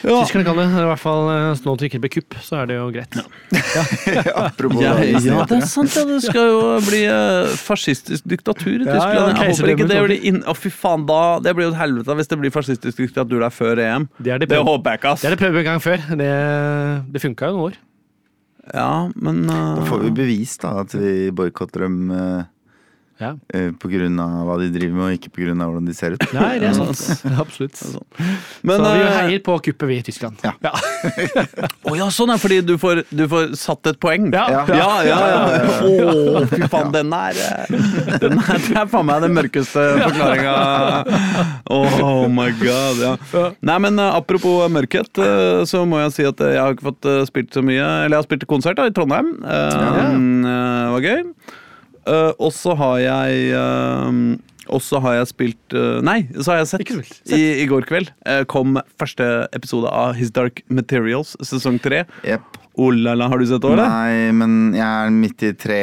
[0.00, 0.22] Ja.
[0.24, 0.64] Tyskerne kan det.
[0.64, 3.18] I hvert fall eh, nå til det ikke blir kupp, så er det jo greit.
[4.46, 5.92] Apropos Ja, ja, det er sant.
[5.92, 6.06] Ja.
[6.08, 9.18] Det skal jo bli eh, fascistisk diktatur i Tyskland.
[9.18, 10.40] ja, jeg håper ikke det blir inn...
[10.48, 13.52] Å, fy faen, da Det blir jo et helvete hvis det blir fascistisk diktatur der
[13.52, 14.08] før EM.
[14.18, 15.20] Det er det Det håper jeg ikke, ass.
[15.20, 16.08] Det har de prøvd en gang før.
[16.22, 16.32] Det,
[17.12, 17.80] det funka jo noen år.
[18.70, 19.60] Ja, men uh...
[19.80, 22.48] Da får vi bevis da at vi boikotter dem eh,
[23.20, 23.34] Ja.
[23.54, 23.68] eh,
[24.20, 26.24] av hva de driver med, og ikke av hvordan de ser ut.
[26.32, 27.24] Nei, det er sant.
[27.44, 27.76] Absolutt.
[28.64, 30.40] men, så vi eh, heier på kuppet, vi i Tyskland.
[30.42, 30.72] Ja.
[31.90, 34.30] Å ja, sånn er fordi du får, du får satt et poeng.
[34.32, 34.46] Ja.
[34.68, 35.18] ja, ja.
[35.30, 35.44] ja.
[36.40, 37.76] Å, fy faen, den er eh,
[38.22, 40.56] Den er, Det er faen meg den mørkeste forklaringa.
[41.70, 43.14] Oh, my god, ja.
[43.60, 46.88] Nei, men eh, apropos mørkhet, eh, så må jeg si at eh, jeg har ikke
[46.90, 49.34] fått eh, spilt så mye Eller jeg har spilt konsert da, i Trondheim.
[49.44, 50.06] Eh, Ja.
[50.10, 51.20] Det var gøy.
[52.08, 54.20] Eh, og så har jeg eh,
[54.70, 57.20] og så har jeg spilt eh, Nei, så har jeg sett, spilt.
[57.36, 62.04] I, i går kveld eh, kom første episode av His Dark Materials, sesong tre.
[62.24, 62.56] Yep.
[62.80, 63.70] Oh la la, har du sett det.
[63.76, 65.78] Nei, men jeg er midt i tre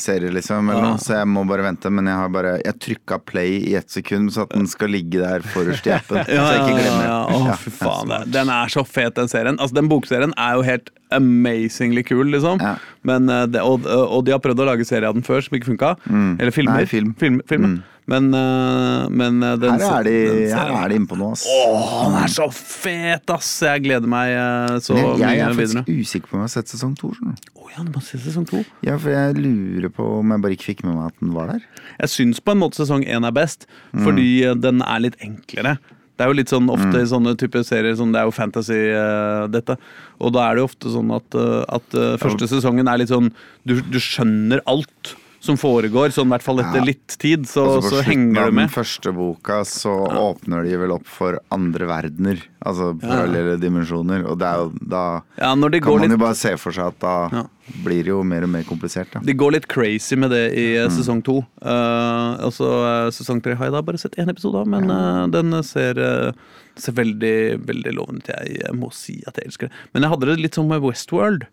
[0.00, 0.88] serier, liksom, eller Ja.
[0.94, 1.90] noe, så jeg må bare vente.
[1.92, 5.20] Men jeg har bare Jeg trykka play i ett sekund, så at den skal ligge
[5.20, 6.16] der forrest i appen.
[6.32, 7.36] Ja, så jeg ikke glemmer ja, ja.
[7.36, 8.10] Oh, Ja, fy faen.
[8.16, 9.60] er Den er så fet, den serien.
[9.60, 12.58] Altså, Den bokserien er jo helt amazingly kul, liksom.
[12.64, 12.74] Ja.
[13.06, 15.54] Men, eh, det, og, og de har prøvd å lage serie av den før, som
[15.60, 15.94] ikke funka.
[16.08, 16.32] Mm.
[16.40, 16.80] Eller filmer.
[16.82, 17.14] Nei, film.
[17.20, 17.76] filmer.
[17.76, 17.78] Mm.
[18.10, 20.14] Men, eh, men eh, den, Her er de,
[20.48, 21.44] den her er de innpå noe, ass.
[21.46, 23.50] Åh, den er så fet, ass!
[23.68, 25.20] Jeg gleder meg eh, så mye videre.
[25.20, 25.84] jeg er videre.
[25.84, 27.12] faktisk usikker på om jeg har sett sesong to.
[27.14, 28.64] Å ja, du må se sesong to.
[28.86, 31.54] Ja, for jeg lurer på om jeg bare ikke fikk med meg at den var
[31.54, 31.62] der.
[32.02, 34.04] Jeg syns på en måte sesong én er best, Mm.
[34.06, 34.28] fordi
[34.62, 35.76] den er litt enklere.
[36.18, 38.76] Det er jo litt sånn ofte i sånne type serier sånn, Det er jo fantasy,
[38.92, 39.76] uh, dette.
[40.20, 43.08] Og da er det jo ofte sånn at, uh, at uh, første sesongen er litt
[43.08, 43.30] sånn
[43.64, 46.84] du, du skjønner alt som foregår, sånn i hvert fall etter Ja.
[46.84, 50.92] litt tid, så, Og så på slutten av den første boka så åpner de vel
[50.92, 52.42] opp for andre verdener.
[52.62, 54.26] Altså parallelle dimensjoner.
[54.28, 57.28] Og det jo da Ja, kan man litt jo bare se for seg at da
[57.32, 57.44] Ja.
[57.82, 59.10] blir det jo mer og mer komplisert.
[59.12, 59.20] Da.
[59.20, 60.84] De går litt crazy med det i Mm.
[60.84, 61.38] eh, sesong to.
[61.62, 62.66] Uh, altså,
[63.06, 65.94] eh, Sesong tre har jeg da bare sett én episode av, men uh, den ser,
[65.98, 66.32] uh,
[66.76, 68.26] ser veldig veldig lovende ut.
[68.28, 69.72] Jeg, jeg må si at jeg elsker det.
[69.94, 71.46] Men jeg hadde det litt sånn med Westworld.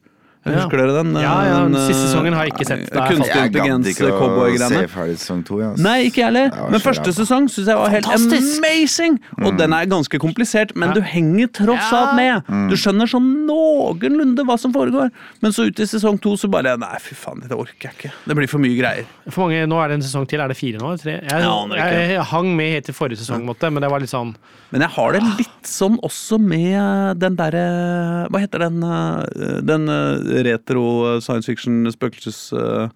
[0.45, 0.53] Ja.
[0.61, 1.09] Husker dere den?
[1.19, 2.83] Ja, ja, den eh, siste sesongen har jeg ikke sett.
[2.87, 4.87] Er jeg Kunstig intelligens, ikke å se cowboygreiene.
[4.93, 5.57] ferdig sesong to.
[5.83, 6.69] Nei, ikke jeg heller.
[6.71, 8.61] Men første sesong syns jeg var helt Fantastisk!
[8.63, 9.17] amazing!
[9.43, 9.57] Og Mm.
[9.57, 10.93] den er ganske komplisert, men Ja.
[10.95, 12.45] du henger tross alt med.
[12.47, 12.69] Mm.
[12.69, 15.11] Du skjønner sånn noenlunde hva som foregår.
[15.41, 18.11] Men så ut i sesong to så bare Nei, fy faen, det orker jeg ikke.
[18.27, 19.05] Det blir for mye greier.
[19.29, 20.39] For mange, Nå er det en sesong til.
[20.39, 20.95] Er det fire nå?
[21.01, 21.19] Tre?
[21.27, 24.09] Jeg, Ja, jeg, jeg, hang med helt til forrige sesong, måtte, men det var litt
[24.13, 24.35] sånn
[24.71, 29.87] Men jeg har det litt sånn også med den derre Hva heter den eh, Den
[29.87, 30.87] eh, retro
[31.23, 32.39] science fiction spøkelses...
[32.55, 32.87] Uh,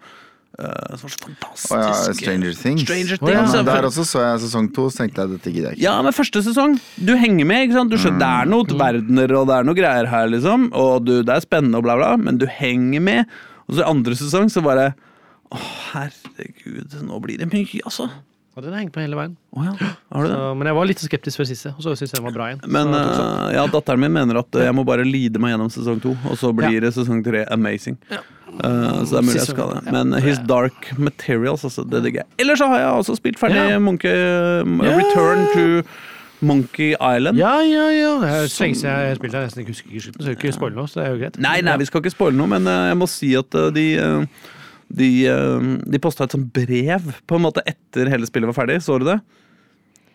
[0.60, 1.74] eh, så fantastisk.
[1.76, 2.86] Å ja, Stranger Things.
[2.86, 3.44] Stranger Å ja.
[3.46, 5.86] Ja, Der også så jeg sesong to, så tenkte jeg dette gidder jeg ikke.
[5.88, 7.94] Ja, men første sesong, du henger med, ikke sant?
[7.94, 10.68] Du skjønner, Det er noen verdener og det er noe greier her, liksom.
[10.78, 13.40] Og du, det er spennende og bla, bla, men du henger med.
[13.68, 14.92] Og så i andre sesong så bare
[15.52, 15.58] Å,
[15.92, 18.12] herregud, nå blir det mye, altså.
[18.52, 19.38] Og den har hengt på hele veien.
[19.56, 19.72] Oh, ja,
[20.12, 20.36] har du det?
[20.36, 22.48] Så, men jeg var litt skeptisk før siste, og så syntes jeg den var bra
[22.52, 22.60] igjen.
[22.68, 23.30] Men Så sånn.
[23.48, 26.12] eh, ja, datteren min mener at eh, jeg må bare lide meg gjennom sesong to,
[26.28, 26.82] og så blir Ja.
[26.84, 27.96] det sesong tre amazing.
[28.12, 28.20] Eh,
[28.60, 29.82] så det er mulig jeg skal det.
[29.86, 29.92] ja.
[29.96, 32.28] Men His Dark Materials, altså, det digger jeg.
[32.44, 33.80] Ellers så har jeg også spilt ferdig Ja.
[33.80, 34.12] Monkey
[34.84, 35.88] Return to
[36.42, 37.38] Monkey Island.
[37.38, 38.12] Ja, ja, ja.
[38.20, 40.28] Det er så lenge siden jeg har spilt her, nesten ikke husker ikke slutten, så
[40.32, 41.38] jeg skal ikke spoile noe, så det er jo greit.
[41.40, 43.86] Nei, nei, vi skal ikke spoile noe, men eh, jeg må si at eh, de
[44.02, 44.26] eh,
[44.98, 48.82] de, eh, de posta et sånt brev på en måte etter hele spillet var ferdig.
[48.84, 49.20] Så du det?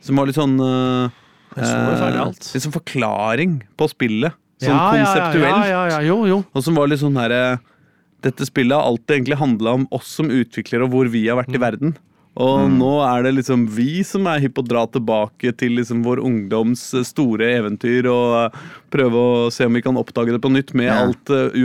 [0.04, 1.22] Som var litt sånn eh.
[1.56, 4.36] Litt sånn forklaring på spillet.
[4.60, 5.68] Sånn Ja, konseptuelt.
[5.68, 6.42] Ja, jo, jo.
[6.52, 7.58] Og som var litt sånn herre
[8.24, 11.54] Dette spillet har alltid egentlig handla om oss som utviklere og hvor vi har vært
[11.54, 11.92] i verden.
[12.36, 16.02] Og nå er det liksom vi som er hypp på å dra tilbake til liksom
[16.04, 18.58] vår ungdoms eh, store eventyr og eh,
[18.92, 20.98] prøve å se om vi kan oppdage det på nytt med Ja.
[21.06, 21.56] alt eh,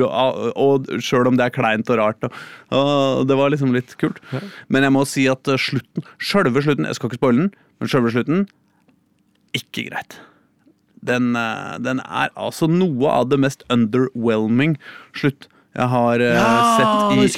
[0.56, 2.24] Og sjøl om det er kleint og rart.
[2.72, 4.24] Og, det var liksom litt kult.
[4.72, 8.16] Men jeg må si at slutten, sjølve slutten Jeg skal ikke spoile den, men sjølve
[8.16, 8.48] slutten
[9.58, 10.22] ikke greit.
[11.04, 11.34] Den,
[11.84, 14.78] den er altså noe av det mest underwhelming
[15.18, 16.90] slutt jeg har uh, Ja, sett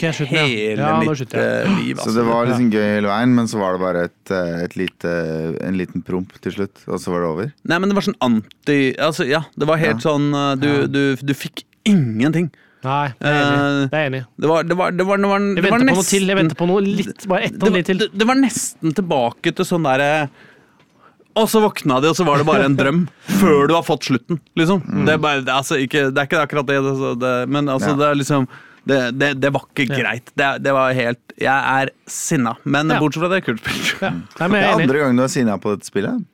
[0.02, 0.46] jeg i slutten, ja.
[0.48, 1.68] hele Ja, nå mitt slutter jeg.
[1.68, 1.96] eh, liv.
[2.00, 2.16] Så Altså.
[2.18, 5.14] det var liksom gøy hele veien, men så var det bare et, eh, et lite,
[5.68, 7.52] en liten promp til slutt, og så var det over.
[7.70, 11.34] Nei, men det var sånn anti altså, Ja, det var helt sånn du, du, du
[11.38, 12.50] fikk ingenting.
[12.84, 13.90] Nei, det er jeg enig.
[13.92, 14.20] Det er jeg enig.
[14.24, 14.42] i.
[14.44, 16.26] Det var, det var, det var, det var, Jeg det var venter på noe til.
[16.28, 18.02] Jeg venter på noe litt, bare ett det og var, litt til.
[18.02, 20.10] det, det var nesten tilbake til sånn derre
[21.36, 23.00] Og så våkna de, og så var det bare en drøm.
[23.42, 24.84] Før du har fått slutten, liksom.
[25.08, 27.98] Det, er bare, altså, ikke, det er ikke akkurat det, det, det men altså, Ja.
[28.02, 28.48] det er liksom
[28.86, 30.02] det, det, det var ikke Ja.
[30.02, 30.32] greit.
[30.36, 32.56] Det, det var helt Jeg er sinna.
[32.66, 33.00] Men Ja.
[33.00, 33.82] bortsett fra det, kult spill.
[34.02, 34.10] Ja.
[34.40, 36.26] Nei, men Det er er andre gangen du er sinna på dette spillet.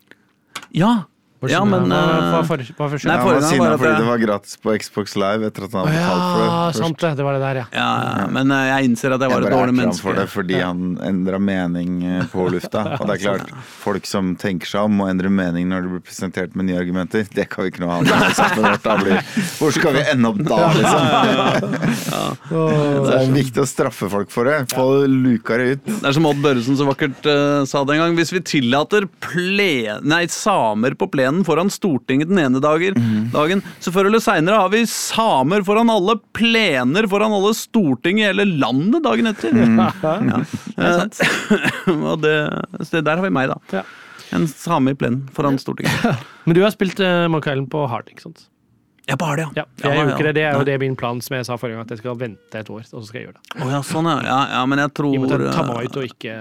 [0.75, 1.03] Ja.
[1.47, 4.73] Ja, men Hva eh, hva- hva- hva Nei, var sinna fordi det var gratis på
[4.75, 6.47] Xbox Live etter at han hadde betalt for det.
[6.49, 6.79] ja, først.
[6.83, 7.11] sant det.
[7.19, 7.65] Det var det der, ja.
[7.71, 10.03] ja, ja, men eh, jeg innser at jeg var Jeg et dårlig menneske.
[10.03, 12.83] for det fordi han endra mening eh, på lufta.
[12.99, 16.03] Og det er klart, folk som tenker seg om, og endre mening når det blir
[16.09, 17.23] presentert med nye argumenter.
[17.31, 18.01] Det kan vi ikke noe
[18.99, 19.23] blir,
[19.59, 21.77] hvor skal vi ende opp da, liksom?
[22.49, 24.57] Det er viktig å straffe folk for det.
[24.73, 25.87] Få luka det ut.
[25.89, 28.17] Det er som Odd Børresen så vakkert uh, sa det en gang.
[28.17, 32.97] Hvis vi tillater ple nei, samer på plenen foran Stortinget den ene dagen.
[32.99, 33.29] Mm.
[33.33, 38.29] dagen, så før eller seinere har vi samer foran alle plener foran alle Stortinget i
[38.31, 39.55] hele landet dagen etter.
[39.55, 39.81] Mm.
[40.03, 40.43] Ja.
[40.79, 42.35] Eh, og det,
[42.85, 43.57] så det der har vi meg, da.
[43.73, 43.81] Ja.
[44.35, 46.23] En same i plenen foran Stortinget.
[46.45, 48.45] Men du har spilt uh, Monkey Island på hard, ikke sant?
[49.09, 50.33] Ja, bare det, Ja, ja jeg ja, ikke det.
[50.37, 52.59] Det er jo det min plan, som jeg sa forrige gang, at jeg skal vente
[52.59, 53.55] et år, og så skal jeg gjøre det.
[53.57, 54.19] Oh, ja, sånn, ja.
[54.27, 54.37] ja.
[54.53, 56.35] Ja, men jeg tror at jeg eh, meg ut og ikke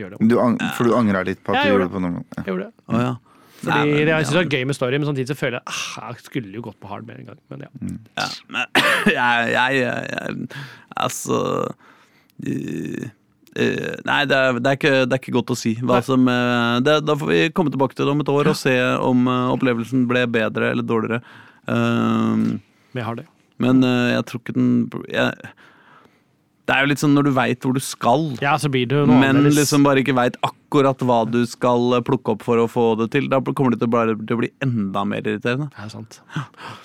[0.00, 0.28] gjøre det.
[0.30, 2.38] Du, ang- for du angra litt på at du gjorde det på noen Ja.
[2.38, 2.72] Jeg gjorde det.
[2.88, 3.12] Oh, ja.
[3.64, 5.58] Fordi Nei, men- det, jeg synes det er gøy med story, men samtidig så føler
[5.58, 7.40] jeg at ah, jeg skulle jo gått på hard med en gang.
[7.52, 7.70] Men ja.
[8.20, 8.80] Ja, men
[9.18, 10.64] jeg, jeg, jeg,
[11.04, 11.38] Altså
[12.46, 13.08] eh,
[13.56, 15.74] eh, Nei, det er, det, er ikke, det er ikke godt å si.
[16.06, 18.74] Som, eh, det, da får vi komme tilbake til det om et år og se
[19.00, 21.22] om eh, opplevelsen ble bedre eller dårligere.
[21.64, 22.36] Uh,
[22.92, 23.28] Men jeg har det.
[23.62, 24.66] men jeg tror ikke den
[25.08, 25.52] jeg,
[26.64, 28.96] Det er jo litt sånn når du veit hvor du skal, Ja, så blir det
[28.96, 29.58] jo noe men annerledes.
[29.58, 33.28] liksom bare ikke veit akkurat hva du skal plukke opp for å få det til.
[33.28, 35.68] Da kommer det til å, bare, til å bli enda mer irriterende.
[35.76, 36.20] Det er sant.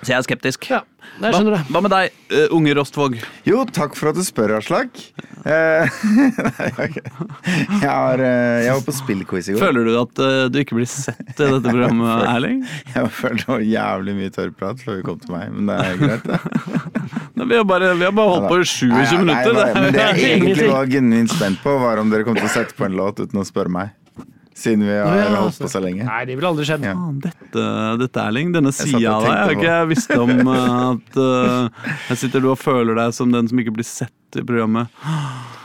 [0.00, 0.64] Så jeg er skeptisk.
[0.70, 0.78] Ja,
[1.20, 1.64] jeg Hva, skjønner det.
[1.74, 3.18] hva med deg, uh, unge Rostvåg?
[3.44, 4.96] Jo, takk for at du spør, Aslak.
[5.44, 5.84] Uh,
[6.40, 9.60] nei, jeg, har, uh, jeg var på spillquiz i går.
[9.66, 12.62] Føler du at du ikke blir sett i dette programmet, Erling?
[12.94, 16.00] Jeg følte det var jævlig mye tørrprat før vi kom til meg, men det er
[16.00, 16.40] greit, det.
[17.36, 19.52] Nei, Vi har bare, vi har bare holdt på i 27 Nei, nei, minutter.
[19.60, 22.52] nei, men det jeg egentlig var genuint spent på, var om dere kom til å
[22.56, 23.92] sette på en låt uten å spørre meg.
[24.56, 26.04] Siden vi har ja, holdt på så lenge.
[26.04, 26.82] Nei, det ville aldri skjedd.
[26.84, 26.92] Ja.
[26.98, 27.66] Ah, Dette,
[28.02, 32.18] dette Erling, denne sida av deg har ikke jeg visst om eh, at uh, Her
[32.18, 34.90] sitter du og føler deg som den som ikke blir sett i programmet.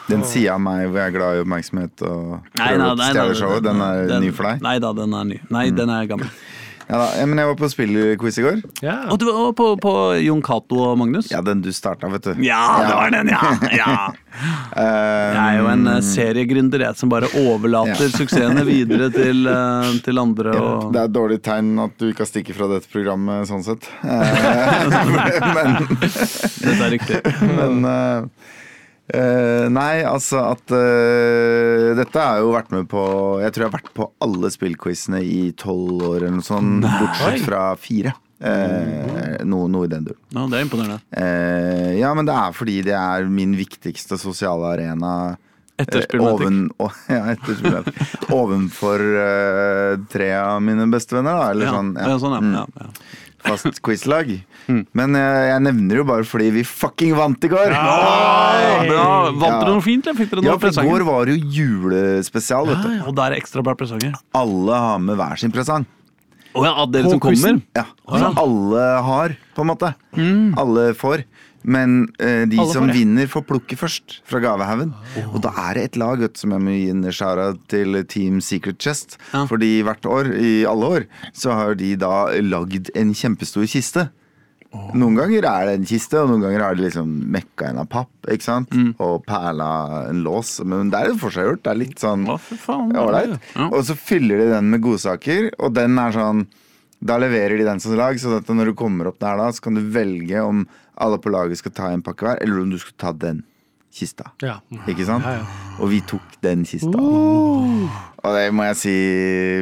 [0.06, 3.64] Den sida av meg hvor jeg er glad i oppmerksomhet og prøver å stjele showet,
[3.66, 4.62] den er den- ny for deg?
[4.62, 5.40] Nei da, den er ny.
[5.50, 6.30] Nei, den er gammel.
[6.88, 7.26] Ja, da.
[7.26, 8.60] men jeg var på spillquiz i går.
[8.86, 8.98] Ja.
[9.14, 11.32] Og du var på, på Jon Cato og Magnus?
[11.34, 12.44] Ja, den du starta, vet du.
[12.46, 13.56] Ja, det var den, ja!
[13.80, 13.96] ja.
[14.76, 19.94] Eh, Jeg er jo en uh, seriegründer jeg, som bare overlater suksessene videre til, eh,
[20.04, 20.52] til andre.
[20.60, 20.90] Og...
[20.92, 23.88] Det er et dårlig tegn at du ikke har stikket fra dette programmet, sånn sett.
[24.04, 24.92] Eh,
[25.56, 27.22] men Dette er riktig.
[27.48, 28.52] men eh,
[29.14, 33.06] eh, Nei, altså at uh, Dette har jeg jo vært med på
[33.44, 37.46] Jeg tror jeg har vært på alle spillquizene i tolv år eller noe sånt, bortsett
[37.46, 38.16] fra fire.
[38.46, 40.22] Uh, noe, noe i den duren.
[40.36, 41.00] Ja, det er imponerende.
[41.98, 45.16] Ja, men det er fordi det er min viktigste sosiale arena.
[46.24, 47.36] Oven, å, ja.
[48.32, 51.50] Ovenfor uh, tre av mine bestevenner, da.
[51.52, 51.94] Eller Ja, sånn.
[52.00, 52.36] ja, sånn.
[52.40, 52.88] Mm, ja, ja.
[53.46, 54.32] Fast quizlag.
[54.68, 57.74] Men eh, jeg nevner jo bare fordi vi fucking vant i går!
[57.76, 59.08] Ja, bra!
[59.32, 59.60] Vant Ja.
[59.62, 62.72] dere noe fint, eller fikk dere Ja, noe for i går var det jo julespesial,
[62.72, 62.96] vet du.
[63.10, 64.18] Og der er ekstra bra presanger.
[64.36, 65.86] Alle har med hver sin presang.
[66.56, 67.58] Å ja, av dere som kommer?
[67.76, 68.20] Ja, ja.
[68.22, 69.90] som alle har, på en måte.
[70.62, 71.26] Alle får.
[71.66, 74.92] Men eh, de som vinner, får plukke først fra gavehaugen.
[75.32, 78.38] Og da er det et lag vet, som jeg må gi en shara til Team
[78.46, 79.18] Secret Chest.
[79.34, 79.46] Ja.
[79.50, 84.10] Fordi hvert år, i alle år, så har de da lagd en kjempestor kiste.
[84.96, 87.88] Noen ganger er det en kiste, og noen ganger har de liksom mekka en av
[87.92, 88.12] papp.
[88.28, 88.74] ikke sant?
[89.00, 90.58] Og perla en lås.
[90.68, 91.64] Men det er jo forseggjort.
[91.64, 92.26] Det er litt sånn.
[92.28, 93.38] Ålreit.
[93.56, 93.70] Ja.
[93.72, 96.46] Og så fyller de den med godsaker, og den er sånn
[97.06, 99.62] Da leverer de den som lag, så at når du kommer opp der da, så
[99.62, 100.64] kan du velge om
[101.02, 103.44] alle på laget skal ta en pakke hver, eller om du skal ta den
[103.96, 104.32] kista.
[104.44, 104.58] Ja.
[104.90, 105.24] Ikke sant?
[105.24, 105.76] Ja, ja.
[105.80, 107.00] Og vi tok den kista.
[108.26, 108.96] Og det må jeg si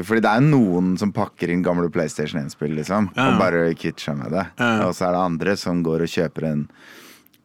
[0.07, 3.11] Fordi det er noen som pakker inn gamle PlayStation 1-spill, liksom.
[3.13, 4.47] Og bare kvitter seg med det.
[4.87, 6.67] Og så er det andre som går og kjøper en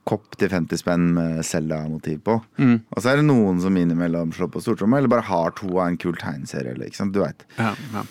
[0.09, 2.39] kopp til 50 spenn med Zelda-motiv på.
[2.57, 2.79] Mm.
[2.95, 5.91] Og så er det noen som innimellom slår på stortromma, eller bare har to av
[5.91, 6.89] en kul tegneserie.
[6.97, 7.13] Sant?
[7.13, 7.45] Du vet.
[7.59, 8.07] Ja, ja.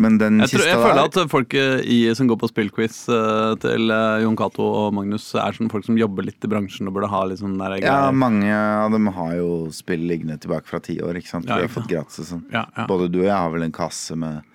[0.00, 3.02] Men den Jeg, tror, kista jeg føler at folk eh, i, som går på spillquiz
[3.12, 6.88] eh, til eh, Jon Cato og Magnus, er sånn folk som jobber litt i bransjen
[6.88, 10.68] og burde ha litt sånn der ja, mange av dem har jo spill liggende tilbake
[10.70, 11.20] fra ti år.
[11.20, 11.48] Ikke sant?
[11.50, 12.46] Ja, Vi har fått gratis og sånn.
[12.54, 12.86] Ja, ja.
[12.90, 14.46] Både du og jeg har vel en kasse med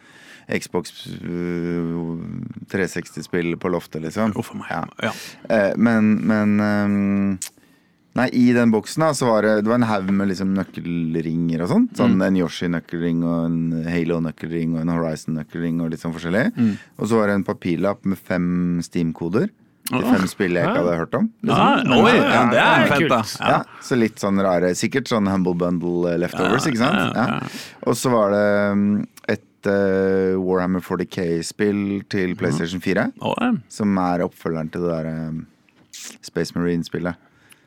[0.45, 2.21] Xbox øh,
[2.69, 4.35] 360-spill på loftet, liksom.
[4.37, 4.69] Uff a meg.
[4.69, 5.09] Ja.
[5.09, 5.61] Ja.
[5.77, 7.37] Men men ehm,
[8.15, 11.65] Nei, i den boksen da, så var det, det var en haug med liksom nøkkelringer
[11.65, 11.97] og sånt.
[11.99, 12.21] Sånn Mm.
[12.29, 13.59] En Yoshi-nøkkelring og en
[13.91, 16.45] Halo-nøkkelring og en Horizon-nøkkelring og litt sånn forskjellig.
[16.55, 16.73] Mm.
[16.95, 18.47] Og så var det en papirlapp med fem
[18.85, 19.49] Steam-koder.
[19.91, 21.25] De fem spillene jeg ikke hadde hørt om.
[21.45, 21.91] liksom.
[21.91, 23.19] Ja, oi, ja, det er fett, da.
[23.21, 23.35] kult.
[23.51, 23.57] ja.
[23.85, 27.59] Så litt sånn rare Sikkert sånn Humble Bundle eh, leftovers, Ja, ikke sant?
[27.85, 28.47] Og så var det
[28.79, 28.95] mm,
[29.35, 33.11] et uh, Warhammer 40K-spill til PlayStation 4.
[33.21, 33.35] Å.
[33.69, 35.45] Som er oppfølgeren til det der um,
[36.25, 37.21] Space Marine-spillet.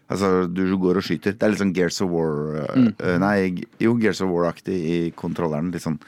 [0.09, 1.35] Altså, du går og skyter.
[1.37, 4.99] Det er litt sånn Gears of War uh, uh, Nei, jo, Gears of War-aktig i
[5.16, 5.73] kontrolleren.
[5.75, 5.99] Litt sånn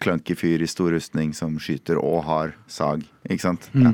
[0.00, 3.04] clunky fyr i stor rustning som skyter og har sag.
[3.28, 3.68] Ikke sant?
[3.76, 3.92] Ja.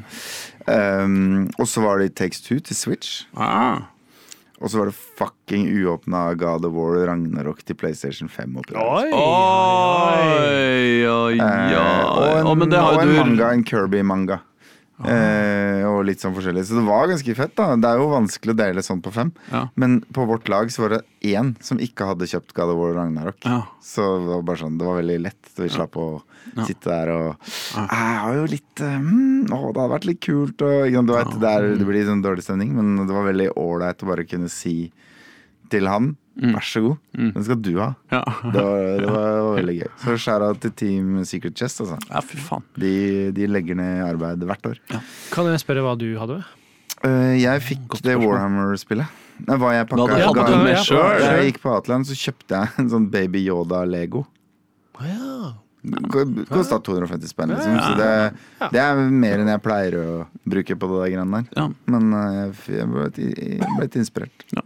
[0.66, 3.24] Um, og så var det Takes Two til Switch.
[3.34, 3.88] Ah.
[4.62, 8.60] Og så var det fucking uåpna God of War Ragnarok til PlayStation 5.
[8.62, 8.76] Oi.
[8.78, 9.12] Oi, oi,
[10.22, 14.38] Oi, oi, Eh, og en, Å, men og en du manga, en Kirby-manga.
[15.08, 16.64] Eh, og litt sånn forskjellig.
[16.68, 17.54] Så det var ganske fett.
[17.58, 19.32] da Det er jo vanskelig å dele sånn på fem.
[19.50, 19.66] Ja.
[19.74, 22.94] Men på vårt lag så var det én som ikke hadde kjøpt God of War
[23.00, 23.40] Ragnarok.
[23.44, 23.62] Ja.
[23.82, 25.42] Så det var bare sånn Det var veldig lett.
[25.52, 26.08] Så vi slapp å
[26.66, 30.90] sitte der og Jeg har jo litt hmm, Å, det hadde vært litt kult og
[30.92, 34.08] du vet, det, er, det blir sånn dårlig stemning, men det var veldig ålreit å
[34.10, 34.76] bare kunne si
[35.72, 37.90] til han Vær så god, den skal du ha.
[38.10, 38.22] Ja.
[38.54, 39.90] Det var, det var veldig gøy.
[40.00, 41.98] Så skjæra til Team Secret Chest, altså.
[42.08, 42.64] ja, fy faen.
[42.80, 42.92] De,
[43.36, 44.80] de legger ned arbeid hvert år.
[45.34, 46.40] Kan jeg spørre hva du hadde?
[47.02, 49.18] Uh, jeg fikk det Warhammer-spillet.
[49.42, 50.06] Nei, Hva jeg pakka.
[50.06, 51.04] Hva du hadde ga- med ja.
[51.36, 54.24] Jeg gikk på Atlan, så kjøpte jeg en sånn Baby Yoda-lego.
[55.00, 55.52] Oh, ja.
[56.48, 57.74] Kosta 250 spenn, liksom.
[57.82, 60.04] Så det, det er mer enn jeg pleier å
[60.46, 61.72] bruke på det der greiene der.
[61.90, 62.36] Men eh,
[62.70, 64.44] jeg jeg ble litt inspirert.
[64.54, 64.62] Ja.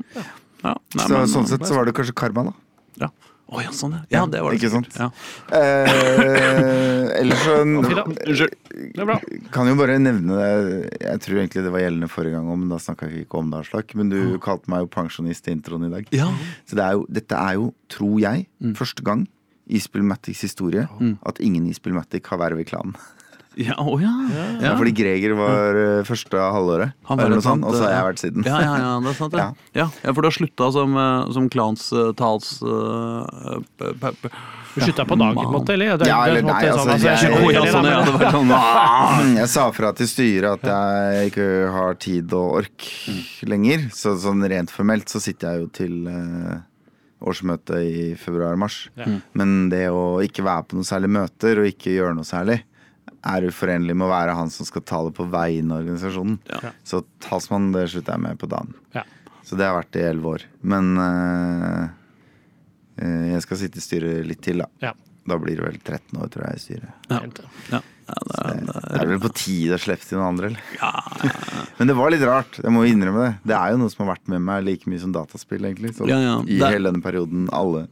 [0.65, 0.75] Ja.
[0.97, 2.53] Nei, Så men- sånn sett så var det kanskje karma, da.
[3.01, 3.09] Ja.
[3.47, 4.01] Å ja, sånn, ja.
[4.11, 4.27] ja.
[4.27, 4.59] Det var det.
[4.59, 4.89] Ikke sant?
[4.99, 5.11] Ja.
[5.55, 8.57] Eh, ellers så Unnskyld.
[8.97, 9.19] Det er bra.
[9.55, 12.69] kan jo bare nevne det Jeg tror egentlig det var gjeldende forrige gang òg, men
[12.73, 13.61] da snakka vi ikke om det.
[13.63, 16.09] Aslak Men du kalte meg jo pensjonist i introen i dag.
[16.17, 16.29] Ja.
[16.67, 19.27] Så det er jo, dette er jo, tror jeg, første gang
[19.69, 20.89] i Spillmatics historie
[21.27, 22.95] at ingen i Spillmatic har verv i klanen.
[23.57, 24.11] Ja, oh, ja.
[24.61, 24.75] Ja.
[24.77, 27.87] Fordi Greger var uh, første halvåret, Han var eller noe et sånt, sånt, og så
[27.87, 28.45] har jeg vært siden.
[28.45, 29.41] Ja, ja, ja, det er sant, det.
[29.45, 29.49] Ja.
[29.81, 29.87] Ja.
[30.05, 32.51] Ja, for du har slutta som, eh, som klans uh, tals...
[32.61, 34.33] eh, p- p-
[34.77, 35.73] Du slutta på dagen, på en måte?
[35.73, 35.97] Eller?
[35.97, 39.35] Det, Ja, er eller nei, sånn, altså, jeg jeg- ja, sånn, ja, sånn.
[39.41, 42.89] Jeg sa fra til styret at jeg ikke har tid og ork
[43.49, 43.89] lenger.
[43.97, 46.61] Så sånn rent formelt så sitter jeg jo til uh,
[47.25, 48.91] årsmøtet i februar-mars.
[49.01, 49.09] Ja.
[49.33, 52.61] Men det å ikke være på noe særlig møter og ikke gjøre noe særlig,
[53.27, 56.39] er uforenlig med å være han som skal tale på vegne av organisasjonen.
[56.53, 56.73] Ja.
[56.87, 58.75] Så talsmann det slutter jeg med på dagen.
[58.95, 59.03] Ja.
[59.47, 60.45] Så det har vært i elleve år.
[60.63, 61.83] Men eh,
[63.03, 64.71] eh, jeg skal sitte i styret litt til, da.
[64.83, 64.95] Ja.
[65.27, 67.11] Da blir det vel 13 år, tror jeg, i styret.
[67.11, 67.21] Ja.
[67.75, 67.83] Ja.
[68.07, 70.67] Ja, det er, det Det er vel på tide å slippe til noen andre, eller?
[70.79, 70.91] ja,
[71.81, 72.61] Men det var litt rart.
[72.63, 73.33] Jeg må innrømme det.
[73.51, 75.91] Det er jo noe som har vært med meg like mye som dataspill, egentlig.
[75.99, 76.37] Så Ja, ja.
[76.47, 77.89] I Det- hele denne perioden alle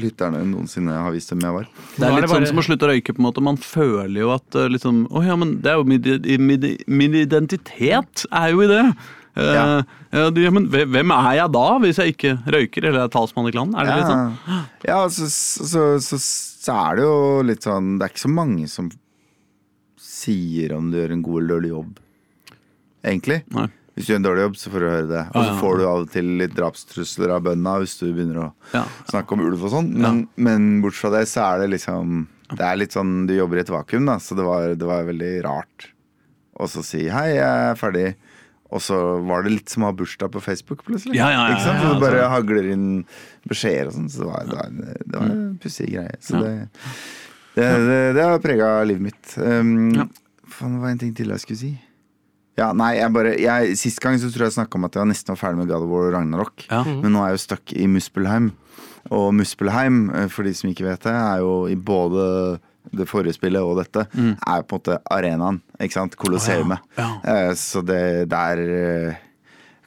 [0.00, 1.70] lytterne noensinne har visst hvem jeg var.
[1.94, 3.44] Det er er litt det sånn som å slutte å røyke, på en måte.
[3.44, 7.16] Man føler jo at eh, liksom Å ja, men det er jo min, min, min
[7.20, 8.84] identitet er jo i det.
[9.38, 9.64] Eh, Ja.
[10.10, 13.52] Uh, ja, men hvem er jeg da, hvis jeg ikke røyker eller er talsmann i
[13.54, 13.76] klanen?
[13.78, 14.64] Er det litt sånn?
[14.88, 18.66] Ja, så, så, så, så er det jo litt sånn Det er ikke så mange
[18.72, 18.88] som
[20.02, 22.00] sier om du gjør en god eller dårlig jobb,
[23.06, 23.38] egentlig.
[23.54, 23.68] Nei.
[24.00, 25.22] Hvis du gjør en dårlig jobb, så får du høre det.
[25.28, 25.60] Og så Ja, ja.
[25.60, 28.84] får du av og til litt drapstrusler av bøndene hvis du begynner å Ja.
[29.12, 29.92] snakke om ulv og sånn.
[29.94, 33.58] Men, men bortsett fra det, så er det liksom Det er litt sånn du jobber
[33.60, 34.16] i et vakuum, da.
[34.18, 35.90] Så det var, det var veldig rart
[36.58, 38.14] å så si hei, jeg er ferdig.
[38.72, 41.14] Og så var det litt som å ha bursdag på Facebook, plutselig.
[41.16, 41.78] Ja, ja, ja, Ikke sant?
[41.82, 42.34] ja, Så det bare altså.
[42.34, 43.04] hagler inn
[43.48, 44.08] beskjeder og sånn.
[44.10, 46.16] Så det var, det var, det var en pussig greie.
[46.22, 46.52] Så det,
[47.54, 49.36] det, det, det har prega livet mitt.
[49.38, 50.06] Um, Ja.
[50.50, 51.70] Faen, det var en ting til jeg skulle si.
[52.60, 55.00] Ja, nei, jeg bare jeg, Sist gang så tror jeg jeg snakka om at jeg
[55.04, 56.66] var nesten var ferdig med God of War Ragnarok.
[56.68, 56.82] Ja.
[56.84, 58.50] Men nå er jeg jo stuck i Muspelheim.
[59.16, 62.58] Og Muspelheim, eh, for de som ikke vet det, er jo i både
[62.96, 65.60] det forrige spillet og dette, er på en måte arenaen.
[65.80, 66.16] Ikke sant?
[66.20, 66.80] Kolosseumet.
[66.98, 67.08] Oh, Ja,
[67.48, 67.54] ja.
[67.56, 69.18] Så det der eh,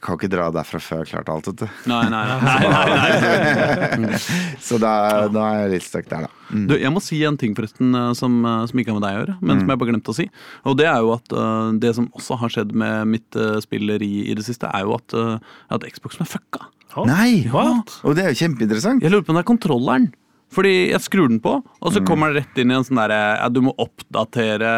[0.04, 1.76] Kan ikke dra derfra før jeg har klart alt, vet du.
[1.88, 2.38] Nei, nei, nei.
[2.44, 2.58] nei,
[4.00, 4.18] nei, nei.
[4.66, 4.92] Så da,
[5.32, 6.42] da er jeg litt stuck der, da.
[6.50, 6.66] Mm.
[6.68, 9.16] Du, jeg må si en ting forresten eh, som, eh, som ikke har med deg
[9.16, 10.26] å gjøre, men som jeg bare glemte å si.
[10.68, 14.12] Og det er jo at uh, det som også har skjedd med mitt uh, spilleri
[14.28, 16.68] i det siste, er jo at, uh, at Xboxen er fucka.
[17.08, 17.46] Nei!
[17.50, 17.96] What?
[18.04, 19.02] Og det er jo kjempeinteressant.
[19.02, 20.12] Jeg lurer på om det er kontrolleren.
[20.54, 23.16] Fordi jeg skrur den på, og så kommer det rett inn i en sånn derre
[23.40, 24.68] ja, Du må oppdatere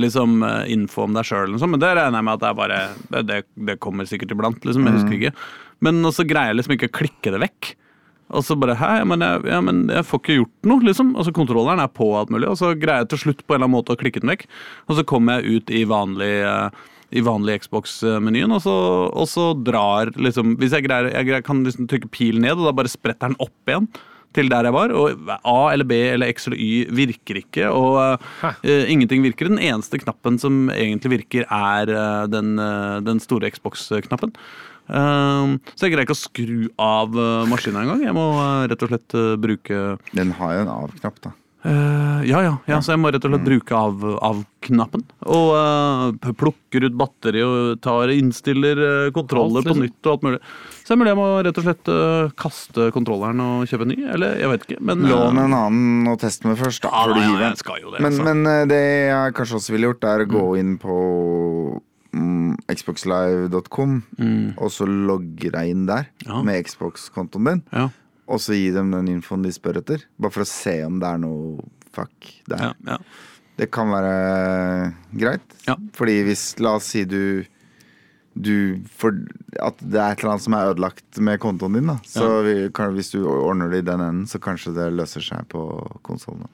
[0.00, 2.78] liksom eh, info om deg sjøl, men det regner jeg med at det er bare
[3.28, 4.86] Det, det, kommer sikkert iblant, liksom.
[4.88, 5.34] Jeg husker ikke.
[5.84, 7.74] Men så greier jeg liksom ikke å klikke det vekk.
[8.34, 11.12] Og så bare Hæ, men jeg, ja, men jeg får ikke gjort noe, liksom.
[11.20, 13.68] Altså Kontrolleren er på alt mulig, og så greier jeg til slutt på en eller
[13.68, 14.46] annen måte å klikke den vekk.
[14.88, 16.82] Og så kommer jeg ut i vanlig eh,
[17.14, 21.86] i vanlig Xbox-menyen, og, så- og så drar liksom Hvis jeg greier Jeg kan liksom
[21.86, 23.86] trykke pil ned, og da bare spretter den opp igjen
[24.34, 24.92] til der jeg var.
[24.94, 29.50] Og A eller B eller X eller Y virker ikke, og uh, ingenting virker.
[29.52, 34.34] Den eneste knappen som egentlig virker, er uh, den, uh, den store Xbox-knappen.
[34.84, 38.02] Um, så jeg greier ikke å skru av uh, maskina engang.
[38.04, 38.26] Jeg må
[38.68, 41.32] rett og slett bruke Den har jo en av-knapp, da.
[41.64, 45.00] Eh, ja, ja, ja, så jeg må rett og slett bruke av, av knappen.
[45.32, 50.26] Og uh, plukker ut batteri og tar innstiller uh, kontroller Alt, på nytt og alt
[50.26, 50.40] mulig.
[50.82, 51.92] Så det er mulig jeg må rett og slett
[52.36, 53.98] kaste kontrolleren og kjøpe en ny.
[54.12, 54.78] Eller jeg vet ikke.
[54.84, 56.92] Men, Lån en annen og teste med først, da.
[56.92, 58.04] Ja, ja, jeg skal jo det.
[58.04, 58.28] Men, altså.
[58.28, 61.00] men det jeg kanskje også ville gjort, er å gå inn på
[62.12, 63.98] mm, xboxlive.com,
[64.60, 66.12] og så logge deg inn der
[66.44, 67.68] med Xbox-kontoen din.
[67.72, 67.88] ja,
[68.24, 70.04] Og så gi dem den infoen de spør etter.
[70.16, 71.64] Bare for å se om det er noe
[71.94, 72.70] fuck der.
[72.70, 72.98] ja, ja.
[73.54, 74.14] Det kan være
[75.14, 75.52] greit.
[75.68, 75.76] Ja.
[75.94, 77.44] Fordi hvis, la oss si du
[78.34, 79.14] du, for
[79.62, 82.00] at det er et eller annet som er ødelagt med kontoen din, da.
[82.02, 85.46] Så vi, kan, hvis du ordner det i den enden, så kanskje det løser seg
[85.52, 85.62] på
[86.06, 86.48] konsollen.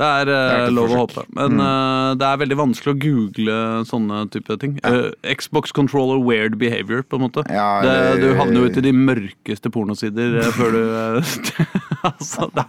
[0.00, 1.26] Det er, eh, Det er lov å håpe.
[1.36, 3.56] Men eh, det er veldig vanskelig å google
[3.88, 4.78] sånne type ting.
[4.88, 7.44] Eh, Xbox controller weird behavior, på en måte.
[7.52, 7.92] Ja, det,
[8.22, 11.34] det, du havner jo ute i de mørkeste pornosider eh, før du eh,
[12.00, 12.64] Altså, det,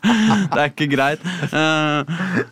[0.60, 1.22] er ikke greit.
[1.54, 2.04] Uh,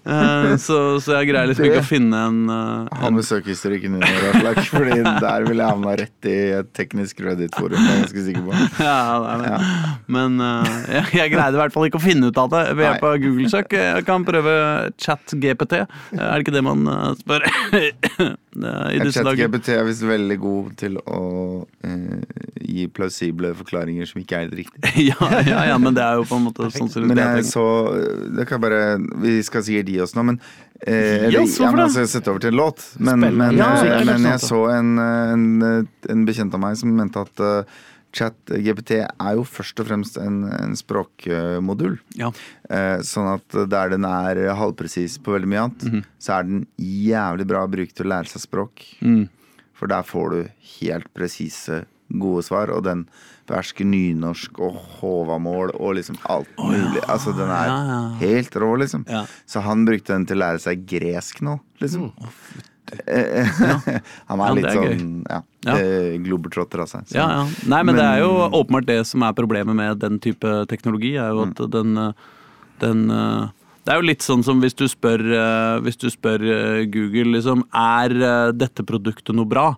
[0.08, 4.06] eh, så, så jeg greier liksom ikke å finne en uh, Ha med søkehistorikken din,
[4.24, 7.76] Raslak, Fordi der ville jeg havna rett i et teknisk Reddit-forum.
[7.76, 8.56] Det er jeg ganske sikker på.
[8.90, 9.60] Ja,
[10.12, 12.86] men, eh, jeg, jeg greide i hvert fall ikke å finne ut av det ved
[12.86, 13.76] hjelp av Google-søk.
[13.76, 14.56] Jeg kan prøve
[15.02, 15.82] chat-GPT.
[15.82, 17.46] Er det ikke det man eh, spør
[17.80, 19.46] i disse dager?
[19.46, 21.24] ChatGPT er visst veldig god til å
[21.86, 22.40] eh,
[22.70, 24.96] gi plausible forklaringer som ikke er helt riktige.
[25.10, 27.46] Ja, ja, ja, men det er jo på en måte sånn som Men det jeg
[27.50, 27.66] så
[28.36, 30.40] Det kan bare Vi skal sikkert gi oss nå, men
[30.82, 31.86] eh, yes, jeg oss, ja, hvorfor men det?
[31.88, 32.88] altså, Sette over til en låt.
[33.00, 36.64] Men, men, Ja, eh, men sant, jeg så en, eh, en, eh, en bekjent av
[36.64, 37.80] meg som mente at uh,
[38.16, 42.00] ChatGPT er jo først og fremst en, en språkmodul.
[42.18, 42.32] Ja.
[42.70, 46.04] Eh, sånn at der den er halvpresis på veldig mye annet, Mhm.
[46.20, 48.86] så er den jævlig bra bruk til å lære seg språk.
[49.02, 49.28] Mm.
[49.74, 50.50] For der får du
[50.82, 53.04] helt presise, gode svar, og den
[53.46, 57.04] behersker nynorsk og håvamål og liksom alt mulig.
[57.08, 58.00] Altså, den er Ja, ja.
[58.20, 59.06] helt rå, liksom.
[59.08, 59.26] Ja.
[59.46, 62.12] Så han brukte den til å lære seg gresk nå, liksom.
[62.18, 62.26] Eh,
[64.30, 65.76] han er Ja, litt er sånn ja, Ja.
[65.78, 67.06] eh, globetrotter av seg.
[67.10, 67.16] Så.
[67.20, 67.46] Ja, ja.
[67.70, 68.32] Nei, men, det er jo
[68.62, 71.72] åpenbart det som er problemet med den type teknologi, er jo at Mm.
[71.72, 72.14] den,
[72.80, 73.08] den
[73.86, 77.32] Det er jo litt sånn som hvis du spør, eh, hvis du spør eh, Google
[77.40, 79.76] liksom Er dette produktet noe bra?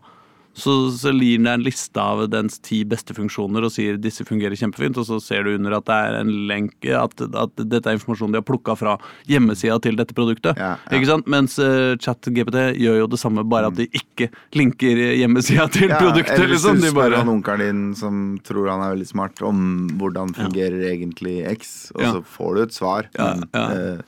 [0.53, 4.25] Så, så gir den deg en liste av dens ti beste funksjoner og sier disse
[4.27, 7.87] fungerer kjempefint, og så ser du under at det er en lenke, at, at dette
[7.87, 8.97] er informasjon de har plukka fra
[9.31, 10.59] hjemmesida til dette produktet.
[10.59, 10.97] Ja, ja.
[10.97, 11.29] Ikke sant?
[11.31, 15.99] Mens uh, ChatGPT gjør jo det samme, bare at de ikke linker hjemmesida til Ja,
[16.01, 16.35] produktet.
[16.35, 16.83] eller hvis liksom.
[16.83, 21.41] du spør han onkelen din som tror han er veldig smart, om hvordan fungerer egentlig
[21.55, 23.11] X, og så får du et svar.
[23.15, 23.99] Ja, men ja.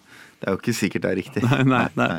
[0.44, 1.44] Eh, det er jo ikke sikkert det er riktig.
[1.48, 2.10] Nei, nei, nei.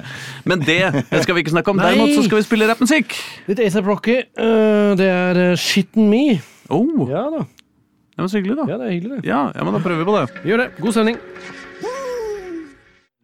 [0.49, 0.81] Men det
[1.23, 1.83] skal vi ikke snakke om.
[1.83, 3.19] Derimot så skal vi spille rappmusikk.
[3.51, 4.23] Litt ASAP Rocky.
[4.39, 6.41] Uh, det er uh, Shitten Me.
[6.73, 7.45] Oh, Ja da.
[7.45, 8.71] det var så hyggelig, da.
[8.73, 9.29] Ja, det er hyggelig, det.
[9.29, 10.49] Ja, ja, men da prøver vi på det.
[10.49, 10.71] Gjør det.
[10.81, 11.21] God sending.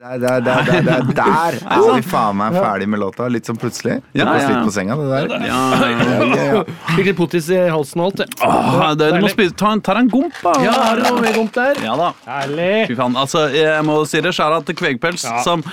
[0.01, 3.26] Der, der, der, der, der, der er vi faen meg ferdig med låta.
[3.28, 3.98] Litt sånn plutselig.
[4.16, 4.46] Ja, ja.
[4.48, 5.42] litt på senga, det der.
[5.44, 6.62] Ja, Ja, ja, ja.
[6.94, 8.38] Fikk litt potis i halsen og alt.
[8.40, 10.55] Åh, det, du må spise, ta, en, deg en gomp, da.
[10.64, 11.82] Ja, har du noe med gomp der?
[11.84, 12.07] Ja da.
[12.24, 12.70] Herlig.
[12.88, 13.18] Fy faen.
[13.20, 14.32] Altså, jeg må si det.
[14.38, 15.42] Skjæra til Kvegpels, Ja.
[15.44, 15.66] som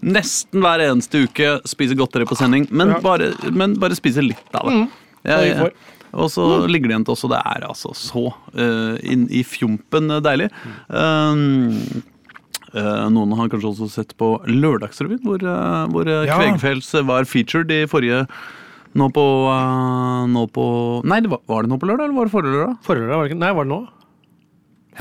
[0.00, 4.72] nesten hver eneste uke spiser godteri på sending, men, bare, men bare spiser litt av
[4.72, 4.80] det.
[5.28, 5.68] Ja, ja
[6.14, 9.42] og så ligger det igjen til oss, og Det er altså så uh, inn i
[9.46, 10.50] fjompen eh, deilig.
[10.88, 12.02] Um, eh,
[13.14, 16.38] noen har kanskje også sett på Lørdagsrevyen, hvor, uh, hvor eh, Ja.
[16.40, 18.24] Kvegfels var featured i forrige
[18.94, 20.64] nå på, eh, nå på
[21.04, 22.76] Nei, det var, var det nå på lørdag, eller var det forrige lørdag?
[22.86, 23.40] Forrige, var det ikke?
[23.42, 23.80] Nei, var det nå?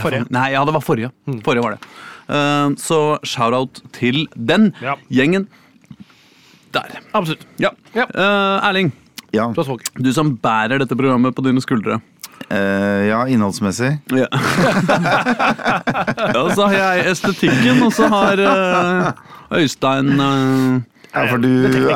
[0.02, 0.26] Forrige.
[0.34, 1.12] Nei, ja, det var forrige.
[1.46, 1.92] Forrige var det.
[2.30, 4.96] Uh, så shout-out til den Ja.
[5.14, 5.48] gjengen.
[6.74, 6.90] Der.
[7.14, 7.44] Absolutt.
[7.62, 7.70] Ja.
[7.94, 8.08] Ja.
[8.10, 8.92] Eh, Erling,
[9.34, 12.00] Ja, du som bærer dette programmet på dine skuldre.
[12.52, 13.94] Eh, ja innholdsmessig.
[14.12, 14.28] Ja.
[16.34, 19.12] ja, så har jeg estetikken, og så har uh,
[19.60, 20.82] Øystein uh,
[21.14, 21.94] Ja, for du, du er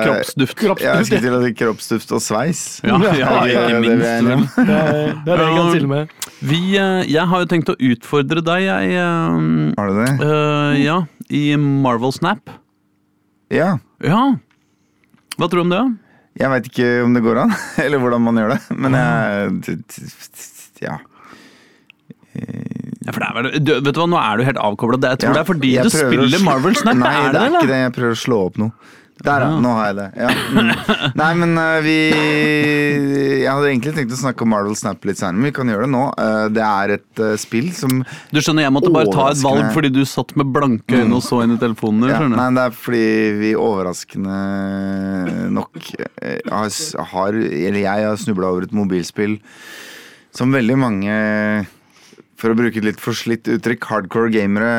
[0.00, 0.54] kroppsduft.
[0.56, 2.60] Kroppsduft, Ja, jeg skulle til å si kroppsduft og sveis.
[2.86, 3.00] Ja, ja,
[3.44, 4.08] Det ikke det minst.
[4.56, 4.64] Det.
[4.64, 4.72] Det det
[5.34, 6.08] er det jeg kan stille med.
[6.40, 8.94] Vi, eh, jeg har jo tenkt å utfordre deg, jeg.
[8.96, 10.08] eh, Har du det?
[10.24, 12.48] Uh, ja, i Marvel Snap.
[13.52, 13.76] Ja.
[14.00, 14.22] Ja.
[15.36, 15.82] Hva tror du om det?
[16.38, 17.54] Jeg veit ikke om det går an,
[17.84, 18.60] eller hvordan man gjør det.
[18.78, 19.78] Men jeg
[20.80, 20.98] Ja.
[23.00, 25.00] Ja, for det er vel, du, vet du hva, Nå er du helt avkobla.
[25.02, 26.98] Jeg tror Ja, det er fordi du å spiller Marvel Snap.
[27.00, 27.80] Nei, er det det er ikke det.
[27.82, 28.70] Jeg prøver å slå opp noe.
[29.20, 29.56] Der, ja.
[29.60, 30.06] Nå har jeg det.
[30.16, 30.28] Ja.
[30.30, 30.70] Mm.
[31.20, 31.96] Nei, men uh, vi
[33.42, 35.84] Jeg hadde egentlig tenkt å snakke om Marvel Snap litt senere, men vi kan gjøre
[35.84, 36.04] det nå.
[36.16, 38.00] Uh, det er et uh, spill som
[38.32, 41.24] Du skjønner, Jeg måtte bare ta et valg fordi du satt med blanke øyne og
[41.26, 42.08] så inn i telefonen.
[42.08, 42.22] ja?
[42.32, 43.04] Nei, det er fordi
[43.42, 44.40] vi overraskende
[45.52, 45.78] nok
[46.48, 46.72] har,
[47.12, 49.38] har Eller jeg har snubla over et mobilspill
[50.36, 51.14] som veldig mange,
[52.38, 54.74] for å bruke et litt forslitt uttrykk, hardcore gamere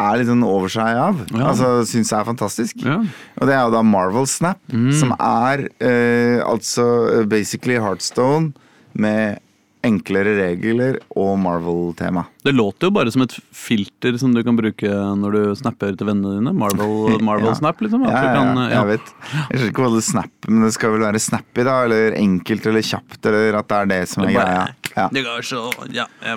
[0.00, 1.20] er litt sånn over seg av.
[1.34, 1.50] Ja.
[1.52, 2.80] Altså syns er fantastisk.
[2.86, 2.98] Ja.
[3.40, 4.60] Og det er jo da Marvel Snap,
[4.96, 6.88] som er eh, altså
[7.30, 8.52] basically Heartstone
[8.98, 9.38] med
[9.86, 12.26] enklere regler og Marvel-tema.
[12.44, 16.08] Det låter jo bare som et filter som du kan bruke når du snapper til
[16.10, 16.52] vennene dine.
[16.52, 17.54] Marvel, Marvel Ja.
[17.56, 18.04] Snap, liksom.
[18.04, 19.14] Ja, ja, kan, jeg vet.
[19.32, 21.78] Jeg skjønner ikke hva det snapper, men det skal vel være snappy, da?
[21.88, 24.66] Eller enkelt eller kjapt, eller at det er det som er greia.
[24.96, 25.08] Ja.
[25.12, 25.60] Det går så
[25.94, 26.06] Ja.
[26.24, 26.36] ja.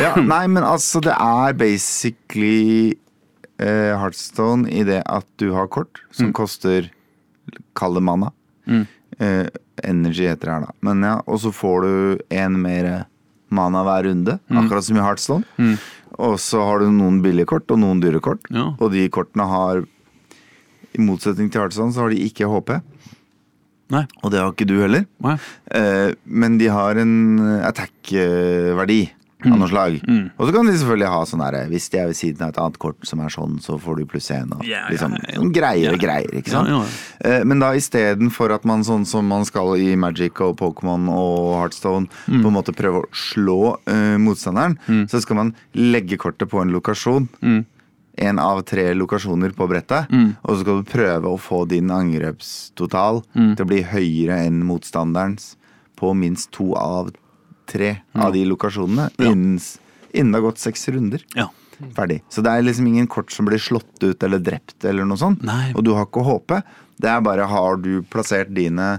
[0.00, 2.94] ja, nei, men altså, det er basically
[3.60, 6.90] uh, Heartstone i det at du har kort som koster
[7.78, 8.30] Kall det mana.
[8.68, 8.86] Mm.
[9.20, 9.46] Uh,
[9.82, 10.72] energy heter det her, da.
[10.84, 11.92] Men ja, og så får du
[12.34, 13.06] en mer
[13.50, 14.58] mana hver runde, Mm.
[14.64, 15.78] akkurat som i Heartstone.
[16.18, 18.42] Og så har du noen billige kort og noen dyre kort.
[18.52, 18.72] Ja.
[18.78, 19.84] Og de kortene har,
[20.92, 22.74] i motsetning til Heartstone, så har de ikke HP.
[23.90, 24.04] Nei.
[24.22, 25.06] Og det har ikke du heller.
[25.70, 27.14] Eh, men de har en
[27.64, 28.98] attack-verdi
[29.46, 30.00] av noe slag.
[30.02, 30.30] Mm.
[30.34, 32.56] Og så kan de selvfølgelig ha sånn herre Hvis de er ved siden av et
[32.58, 34.50] annet kort som er sånn, så får du pluss én.
[34.56, 35.44] Og Ja, ja, liksom, yeah, ja.
[35.54, 35.92] greier Ja.
[35.94, 36.68] og greier, ikke sant?
[36.68, 40.56] Ja, ja, Eh, men da istedenfor at man sånn som man skal i Magic og
[40.58, 42.42] Pokémon og Heartstone Mm.
[42.42, 44.76] på en måte prøve å slå eh, motstanderen,
[45.08, 47.28] så skal man legge kortet på en lokasjon.
[48.18, 48.28] Mm.
[48.28, 50.10] En av tre lokasjoner på brettet.
[50.42, 53.56] Og så skal du prøve å få din angrepstotal Mm.
[53.56, 55.56] til å bli høyere enn motstanderens
[55.96, 57.10] på minst to av
[57.66, 59.30] tre av de lokasjonene Ja.
[59.30, 59.60] innen,
[60.14, 61.22] innen det har gått seks runder.
[61.34, 61.48] Ja.
[61.94, 62.22] Ferdig.
[62.28, 65.42] Så det er liksom ingen kort som blir slått ut eller drept eller noe sånt.
[65.44, 65.72] Nei.
[65.76, 66.62] Og du har ikke å håpe.
[66.98, 68.98] Det er bare har du plassert dine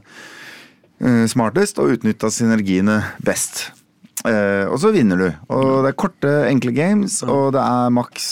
[1.01, 3.71] uh, smartest og utnytta synergiene best.
[4.27, 5.27] Eh, og så vinner du.
[5.55, 8.25] Og det er korte, enkle games, og det er maks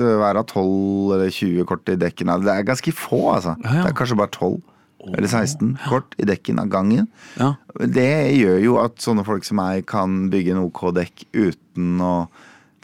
[0.00, 2.30] uh, hver av 12 eller 20 kort i dekken.
[2.44, 3.56] Det er ganske få, altså.
[3.64, 3.82] Ja, ja.
[3.84, 4.62] Det er kanskje bare 12
[5.04, 7.10] eller 16 kort i dekken av gangen.
[7.36, 7.50] Ja.
[7.76, 12.14] Det gjør jo at sånne folk som meg kan bygge en OK dekk uten å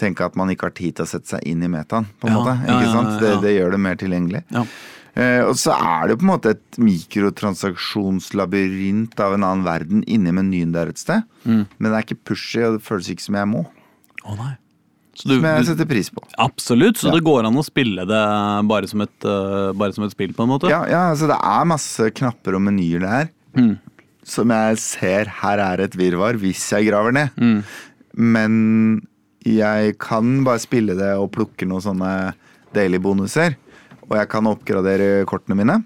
[0.00, 2.06] tenke at man ikke har tid til å sette seg inn i metaen.
[2.20, 3.10] på en Ja, måte, ikke ja, sant?
[3.14, 3.40] ja, Det, ja.
[3.40, 4.42] det gjør det mer tilgjengelig.
[5.16, 10.04] Eh, og så er det jo på en måte et mikrotransaksjonslabyrint av en annen verden
[10.06, 11.22] inni menyen der et sted.
[11.44, 11.64] Mm.
[11.78, 13.62] Men det er ikke pushy, og det føles ikke som jeg må.
[14.24, 14.52] Å nei.
[15.20, 16.20] Så du, Som jeg setter pris på.
[16.38, 17.14] absolutt, så Ja.
[17.18, 18.22] det går an å spille det
[18.68, 20.68] bare som et, eh, bare som et spill, på en måte?
[20.70, 23.28] Ja, ja, altså det er masse knapper og menyer der.
[23.56, 23.78] Mm.
[24.24, 27.30] Som jeg ser her er et virvar, hvis jeg graver ned.
[27.36, 27.62] Mm.
[28.16, 29.02] Men
[29.44, 32.32] jeg kan bare spille det og plukke noen sånne
[32.72, 33.56] daily bonuser.
[34.10, 35.80] Og jeg kan oppgradere kortene mine.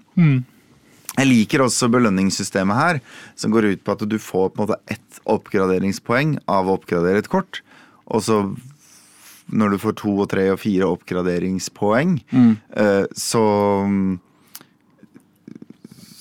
[1.15, 2.99] Jeg liker også belønningssystemet her,
[3.39, 7.21] som går ut på at du får på en måte ett oppgraderingspoeng av å oppgradere
[7.23, 7.61] et kort.
[8.11, 8.41] Og så
[9.45, 12.53] når du får to og tre og fire oppgraderingspoeng, mm.
[13.13, 13.45] så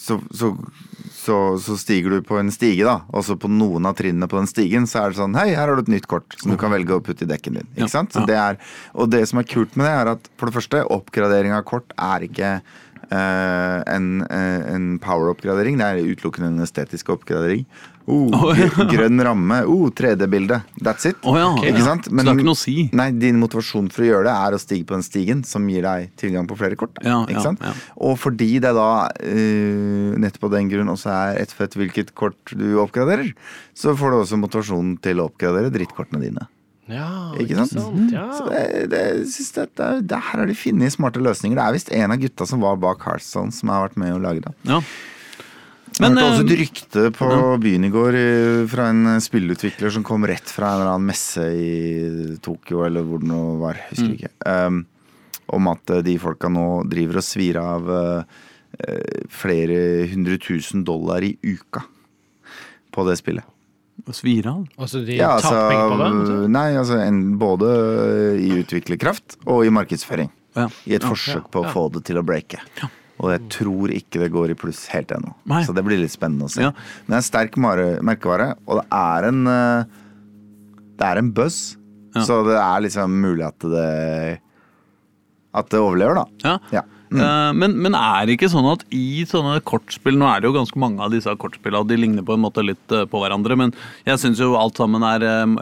[0.04, 0.50] så, så,
[1.24, 3.00] så så stiger du på en stige, da.
[3.14, 5.66] Og så på noen av trinnene på den stigen, så er det sånn Hei, her
[5.66, 7.70] har du et nytt kort som du kan velge å putte i dekken din.
[7.80, 8.14] Ja, sant?
[8.14, 8.28] Så ja.
[8.30, 8.60] det er,
[8.92, 11.94] og det som er kult med det, er at for det første, oppgradering av kort
[11.98, 12.58] er ikke
[13.12, 15.76] Uh, en, uh, en power-oppgradering.
[15.76, 17.66] Det er utelukkende en estetisk oppgradering.
[18.06, 18.52] Oh.
[18.92, 19.60] Grønn ramme.
[19.70, 20.60] Oh, 3D-bilde.
[20.84, 21.16] That's it.
[21.24, 21.86] Oh, ja, Ikke ja.
[21.86, 22.08] sant?
[22.08, 22.76] Så det er ikke noe å si?
[22.96, 25.86] Nei, din motivasjon for å gjøre det er å stige på den stigen som gir
[25.86, 27.00] deg tilgang på flere kort.
[27.04, 27.64] Ja, ikke ja, sant?
[27.64, 27.72] ja.
[28.04, 32.52] Og fordi det da uh, nettopp av den grunn også er ett fett hvilket kort
[32.52, 33.32] du oppgraderer,
[33.76, 36.48] så får du også motivasjonen til å oppgradere drittkortene dine.
[36.90, 38.12] Ja, Ikke sant?
[38.12, 38.26] Ja.
[38.36, 41.56] Så det, det, jeg synes det, det, det, her har de funnet smarte løsninger.
[41.56, 44.20] Det er visst en av gutta som var bak Heartstone, som har vært med å
[44.20, 44.52] lage det.
[44.68, 44.82] Ja.
[46.02, 47.28] Men, jeg hørte også et eh, rykte på
[47.62, 51.44] byen i går eh, fra en spillutvikler som kom rett fra en eller annen messe
[51.54, 53.78] i Tokyo, eller hvor det nå var.
[53.92, 54.16] Husker Mm.
[54.18, 54.32] ikke.
[54.48, 54.80] Um,
[55.54, 58.22] om at eh, de folka nå driver og svir av eh,
[58.80, 59.78] eh, flere
[60.10, 61.84] hundre tusen dollar i uka
[62.94, 63.44] på det spillet.
[64.08, 64.64] Og Svir av.
[64.76, 66.06] Altså, de Ja, taper penger på det?
[66.10, 66.38] altså.
[66.50, 67.68] Nei, altså en, både
[68.42, 70.32] i utviklerkraft og i markedsføring.
[70.58, 70.66] Ja.
[70.90, 71.70] I et forsøk på å ja.
[71.74, 72.58] få det til å breake.
[73.22, 75.34] Og jeg tror ikke det går i pluss helt ennå.
[75.66, 76.64] Så det blir litt spennende å se.
[76.66, 76.72] Ja.
[77.04, 80.00] Men det er en sterk merkevare, og det er en eh,
[80.98, 81.76] Det er en buzz.
[82.14, 82.24] Ja.
[82.26, 84.40] Så det er liksom mulig at det
[85.54, 86.26] At det overlever, da.
[86.42, 86.58] Ja.
[86.80, 86.82] Ja.
[87.14, 90.56] Eh, men, men er det ikke sånn at i sånne kortspill Nå er det jo
[90.56, 93.74] ganske mange av disse kortspillene, de ligner på en måte litt eh, på hverandre, men
[94.08, 95.54] jeg syns jo alt sammen er, eh,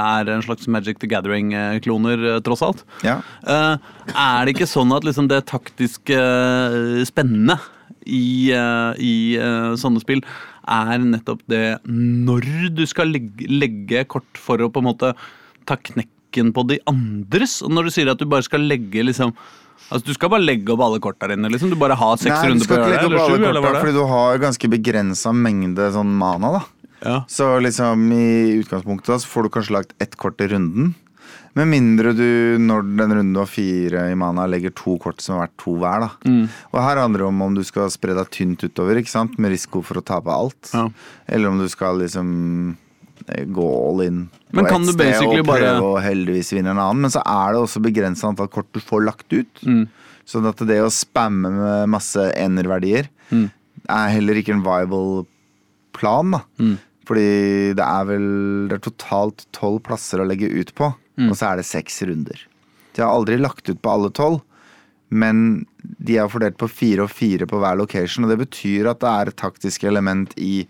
[0.00, 2.82] er en slags Magic the Gathering-kloner, tross alt.
[3.06, 3.18] Ja.
[3.46, 6.18] Er det ikke sånn at liksom det taktiske
[7.08, 7.58] spennende
[8.06, 9.14] i, i
[9.80, 10.22] sånne spill
[10.66, 15.12] er nettopp det når du skal legge, legge kort for å på en måte
[15.68, 17.60] ta knekken på de andres?
[17.64, 19.34] Og når du sier at du bare skal legge liksom
[19.86, 21.50] Altså Du skal bare legge opp alle korta dine?
[21.52, 23.06] liksom Du bare har seks Nei, runder på å gjøre det?
[23.06, 26.62] Eller sju, eller korta, er fordi du har ganske begrensa mengde sånn mana, da.
[27.04, 27.16] Ja.
[27.30, 28.28] Så liksom i
[28.62, 30.94] utgangspunktet da, så får du kanskje lagt ett kort i runden.
[31.56, 35.38] Med mindre du, når den runden du har fire i mana, legger to kort som
[35.38, 36.04] er verdt to hver.
[36.04, 36.10] da.
[36.28, 36.48] Mm.
[36.72, 39.38] Og her handler det om om du skal spre deg tynt utover, ikke sant?
[39.40, 40.72] med risiko for å tape alt.
[40.74, 40.88] Ja.
[41.28, 42.76] Eller om du skal liksom
[43.26, 44.18] gå all in
[44.50, 47.00] på Men kan du sted og prøve bare- å heldigvis vinne en annen.
[47.02, 49.62] Men så er det også begrensa antall kort du får lagt ut.
[49.66, 49.88] Mm.
[50.26, 53.50] Sånn at det å spamme med masse enerverdier Mm.
[53.88, 55.26] er heller ikke en viable
[55.92, 56.40] plan, da.
[56.58, 56.78] Mm.
[57.06, 61.30] Fordi det er vel Det er totalt tolv plasser å legge ut på, Mm.
[61.30, 62.38] og så er det seks runder.
[62.94, 64.42] De har aldri lagt ut på alle tolv,
[65.10, 65.66] men
[66.02, 69.08] de er fordelt på fire og fire på hver location, og det betyr at det
[69.08, 70.66] er et taktisk element i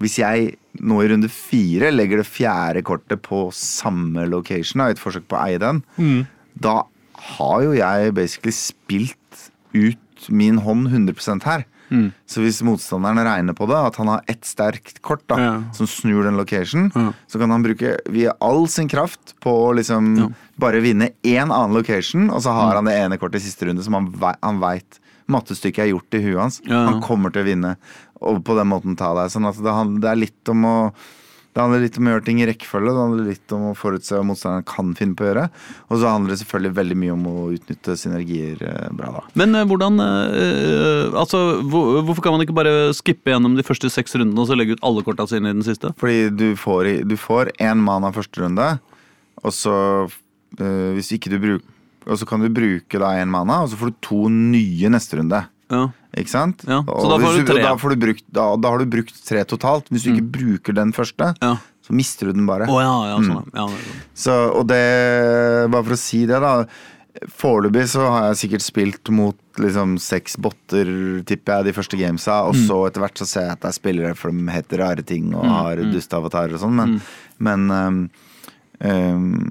[0.00, 4.98] Hvis jeg nå i runde fire legger det fjerde kortet på samme location, i et
[5.02, 6.26] forsøk på å eie den, Mm.
[6.58, 6.82] da
[7.36, 11.64] har jo jeg basically spilt ut min hånd 100 her.
[11.90, 12.12] Mm.
[12.24, 15.62] Så hvis motstanderen regner på det, at han har ett sterkt kort da, Ja.
[15.72, 17.12] som snur den location, Ja.
[17.26, 20.28] så kan han bruke via all sin kraft på å liksom Ja.
[20.58, 22.54] bare vinne én annen location, og så Mm.
[22.54, 25.92] har han det ene kortet i siste runde som han, vei- han veit mattestykket er
[25.92, 26.60] gjort i huet hans.
[26.68, 27.76] Han kommer til å vinne,
[28.20, 29.32] og på den måten ta deg.
[29.32, 30.76] Sånn at det, handler, det er litt om å
[31.50, 34.14] det handler litt om å gjøre ting i rekkefølge, det handler litt om å forutse
[34.14, 35.46] hva motstanderen kan finne på å gjøre.
[35.88, 39.22] Og så handler det selvfølgelig veldig mye om å utnytte synergier eh, bra, da.
[39.40, 43.90] Men eh, hvordan eh, Altså, hvor, hvorfor kan man ikke bare skippe gjennom de første
[43.90, 45.90] seks rundene og så legge ut alle korta sine i den siste?
[45.98, 48.70] Fordi du får, du får én mana første runde,
[49.42, 49.74] og så
[50.54, 51.76] hvis ikke du bruker
[52.10, 55.18] Og så kan du bruke da én mana, og så får du to nye neste
[55.18, 55.42] runde.
[55.70, 55.82] Ja.
[56.18, 56.64] Ikke sant?
[56.66, 57.62] Ja, så da får du tre.
[57.62, 59.90] Da, får du brukt, da, da har du brukt tre totalt.
[59.92, 61.52] Hvis du ikke bruker den første, Ja.
[61.86, 62.66] så mister du den bare.
[62.68, 63.46] Oh, ja, ja, sånn.
[63.52, 63.76] mm.
[64.14, 64.80] Så, og det,
[65.70, 66.56] bare for å si det, da.
[67.26, 70.88] Foreløpig så har jeg sikkert spilt mot liksom seks botter,
[71.26, 72.40] tipper jeg, de første gamesa.
[72.48, 75.02] Og så etter hvert så ser jeg at det er spillere, for de heter rare
[75.06, 76.78] ting og har dusteavatarer og sånn.
[76.78, 77.00] Men,
[77.38, 77.98] men um,
[78.80, 79.50] øhm,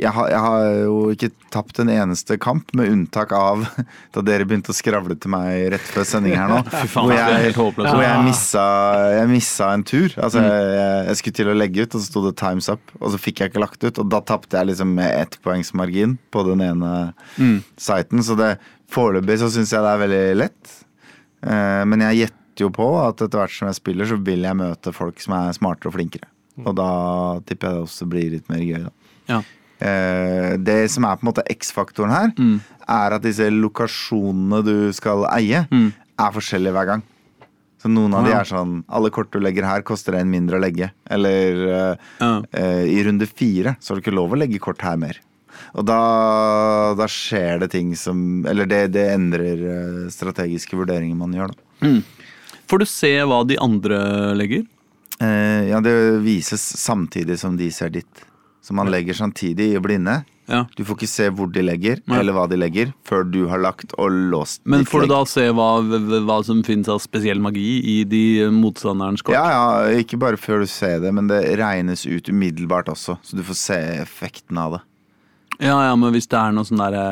[0.00, 3.66] jeg, har, jeg har jo ikke tapt en eneste kamp, med unntak av
[4.14, 6.60] da dere begynte å skravle til meg rett før sending her nå.
[6.70, 8.64] Faen, hvor jeg, hvor jeg, missa,
[9.16, 10.16] jeg missa en tur.
[10.16, 13.14] Altså, jeg, jeg skulle til å legge ut, og så sto det 'times up', og
[13.14, 14.02] så fikk jeg ikke lagt ut.
[14.02, 16.92] Og da tapte jeg liksom med ett poengs margin på den ene
[17.76, 18.24] siten.
[18.24, 18.54] Så det
[18.90, 20.76] foreløpig så syns jeg det er veldig lett.
[21.46, 24.58] Eh, men jeg gjetter jo på at etter hvert som jeg spiller, så vil jeg
[24.58, 26.28] møte folk som er smartere og flinkere.
[26.66, 26.90] Og da
[27.48, 28.92] tipper jeg det også blir litt mer gøy, da.
[29.30, 29.40] Ja.
[29.80, 32.32] Eh, det som er på en måte X-faktoren her,
[32.90, 37.02] er at disse lokasjonene du skal eie, er forskjellige hver gang.
[37.80, 40.60] Så noen av de er sånn Alle kort du legger her, koster en mindre å
[40.60, 40.90] legge.
[41.08, 42.42] Eller eh, Ja.
[42.52, 45.16] eh, i runde fire så har du ikke lov å legge kort her mer.
[45.74, 51.32] Og da, da skjer det ting som Eller det, det endrer eh, strategiske vurderinger man
[51.32, 51.94] gjør, da.
[52.68, 53.98] Får du se hva de andre
[54.36, 54.66] legger?
[55.20, 58.26] Eh, ja, det vises samtidig som de ser ditt.
[58.60, 60.20] Så man legger samtidig i blinde.
[60.50, 60.64] Ja.
[60.74, 62.18] Du får ikke se hvor de legger, ja.
[62.18, 65.46] eller hva de legger, før du har lagt og låst Men får du da se
[65.54, 65.68] hva,
[66.26, 69.36] hva som finnes av spesiell magi i de motstanderens kort?
[69.38, 73.20] Ja, ja, ikke bare før du ser det, men det regnes ut umiddelbart også.
[73.22, 74.84] Så du får se effekten av det.
[75.60, 77.02] Ja, ja, men hvis det er noe sånn derre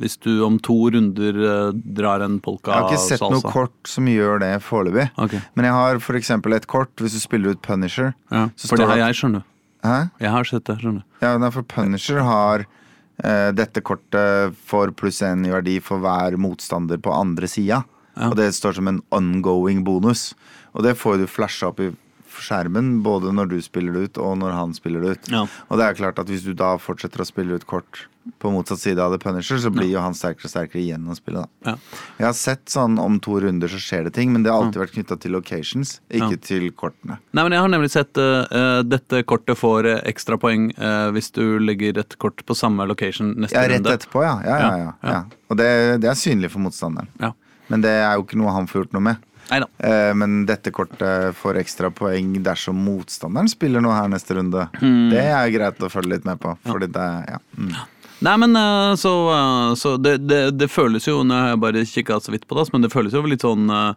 [0.00, 2.76] Hvis du om to runder eh, drar en polka salsa.
[2.76, 5.10] Jeg har ikke sett noe kort som gjør det foreløpig.
[5.26, 5.42] Okay.
[5.56, 6.32] Men jeg har f.eks.
[6.34, 8.16] et kort, hvis du spiller ut Punisher.
[8.32, 9.52] Ja, Så for det har jeg, skjønner du.
[9.86, 9.98] Hæ?
[10.22, 11.18] Jeg har sett det, skjønner du.
[11.22, 16.38] Ja, nei, for Punisher har eh, dette kortet for pluss én i verdi for hver
[16.40, 17.84] motstander på andre sida.
[18.16, 18.30] Ja.
[18.30, 20.30] Og det står som en ongoing bonus.
[20.74, 21.92] Og det får du flasha opp i
[22.36, 25.30] skjermen både når du spiller det ut, og når han spiller det ut.
[25.32, 25.46] Ja.
[25.70, 28.06] Og det er klart at hvis du da fortsetter å spille ut kort
[28.42, 31.16] på motsatt side av The Punisher, så blir jo han sterkere og sterkere igjen å
[31.16, 31.70] spille, da.
[31.72, 31.74] Ja.
[32.18, 34.82] Jeg har sett sånn om to runder så skjer det ting, men det har alltid
[34.82, 36.42] vært knytta til locations, ikke Ja.
[36.48, 37.18] til kortene.
[37.32, 41.30] Nei, men Jeg har nemlig sett uh, dette kortet får uh, ekstra poeng uh, hvis
[41.32, 43.94] du legger et kort på samme location neste Ja, rett runde.
[43.96, 44.40] etterpå, ja.
[44.44, 45.12] Ja, ja, ja, Ja, ja.
[45.12, 45.22] ja.
[45.50, 47.08] Og det, det er synlig for motstanderen.
[47.20, 47.32] Ja.
[47.68, 49.16] Men det er jo ikke noe han får gjort noe med.
[49.50, 49.62] Uh.
[49.78, 54.64] Eh, men dette kortet får ekstra poeng dersom motstanderen spiller noe her neste runde.
[54.82, 55.10] Mm.
[55.12, 56.56] Det er greit å følge litt med på.
[56.66, 57.38] Fordi det, ja.
[57.58, 57.76] mm.
[58.24, 61.82] Nei, men uh, så, uh, så det, det, det føles jo Nå har jeg bare
[61.84, 63.92] kikka så vidt på det, men det føles jo litt sånn uh,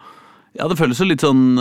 [0.60, 1.56] Ja, det føles jo litt sånn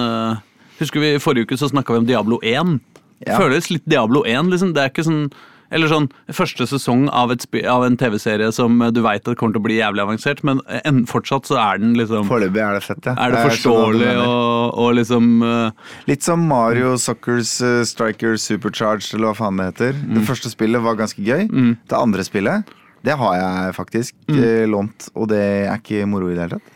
[0.80, 2.78] Husker vi forrige uke så snakka vi om Diablo 1?
[3.18, 3.38] Det Ja.
[3.38, 4.74] føles litt Diablo 1, liksom.
[4.74, 5.24] Det er ikke sånn
[5.70, 7.32] eller sånn første sesong av,
[7.68, 10.78] av en TV-serie som uh, du veit kommer til å bli jævlig avansert, men uh,
[10.88, 13.14] en, fortsatt så er den liksom Foreløpig er det fett, ja.
[13.20, 18.36] Er det forståelig er sånn og, og liksom uh, Litt som Mario Suckers uh, Striker
[18.40, 19.96] Supercharged, eller hva faen det heter.
[20.00, 20.18] Mm.
[20.18, 21.48] Det første spillet var ganske gøy.
[21.88, 24.38] Det andre spillet, det har jeg faktisk Mm.
[24.44, 26.74] eh, lånt, og det er ikke moro i det hele tatt.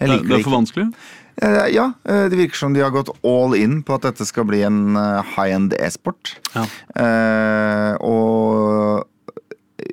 [0.00, 0.56] Jeg det, liker det det er for ikke.
[0.56, 0.86] vanskelig?
[0.88, 4.46] Eh, Ja, eh, det virker som de har gått all in på at dette skal
[4.48, 6.34] bli en eh, high-end e-sport.
[6.52, 6.66] Ja.
[7.02, 9.08] Eh, og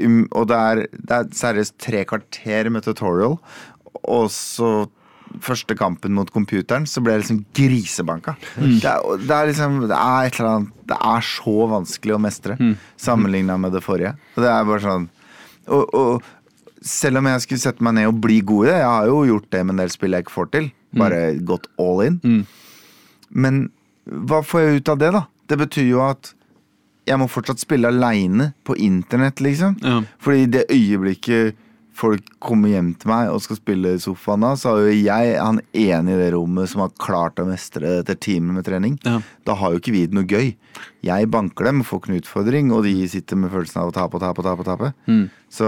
[0.03, 3.39] um, og det er, det er seriøst tre kvarter med tutorial,
[4.03, 4.89] og så
[5.45, 8.31] Første kampen mot computeren, så ble jeg liksom grisebanka.
[8.55, 12.55] Det, er, det er liksom Det er annet Det er så vanskelig å mestre
[12.97, 14.15] sammenligna med det forrige.
[14.33, 15.05] Og det er bare sånn
[15.69, 16.23] og, og
[16.81, 19.23] selv om jeg skulle sette meg ned og bli god i det, jeg har jo
[19.27, 22.19] gjort det med en del spill jeg ikke får til, bare gått all in.
[23.29, 23.69] Men
[24.05, 25.25] hva får jeg ut av det, da?
[25.49, 26.33] Det betyr jo at
[27.09, 29.77] jeg må fortsatt spille aleine på internett, liksom.
[29.81, 30.01] Ja.
[30.21, 31.57] Fordi i det øyeblikket
[31.99, 35.33] folk kommer hjem til meg og skal spille i sofaen, da, så er jo jeg
[35.35, 38.95] han ene i det rommet som har klart å mestre det etter timer med trening.
[39.03, 39.17] Ja.
[39.47, 40.53] Da har jo ikke vi det noe gøy.
[41.05, 43.95] Jeg banker dem og får ikke noe utfordring, og de sitter med følelsen av å
[43.95, 44.67] tape og tape og tape.
[44.69, 44.93] tape.
[45.09, 45.25] Mm.
[45.51, 45.67] Så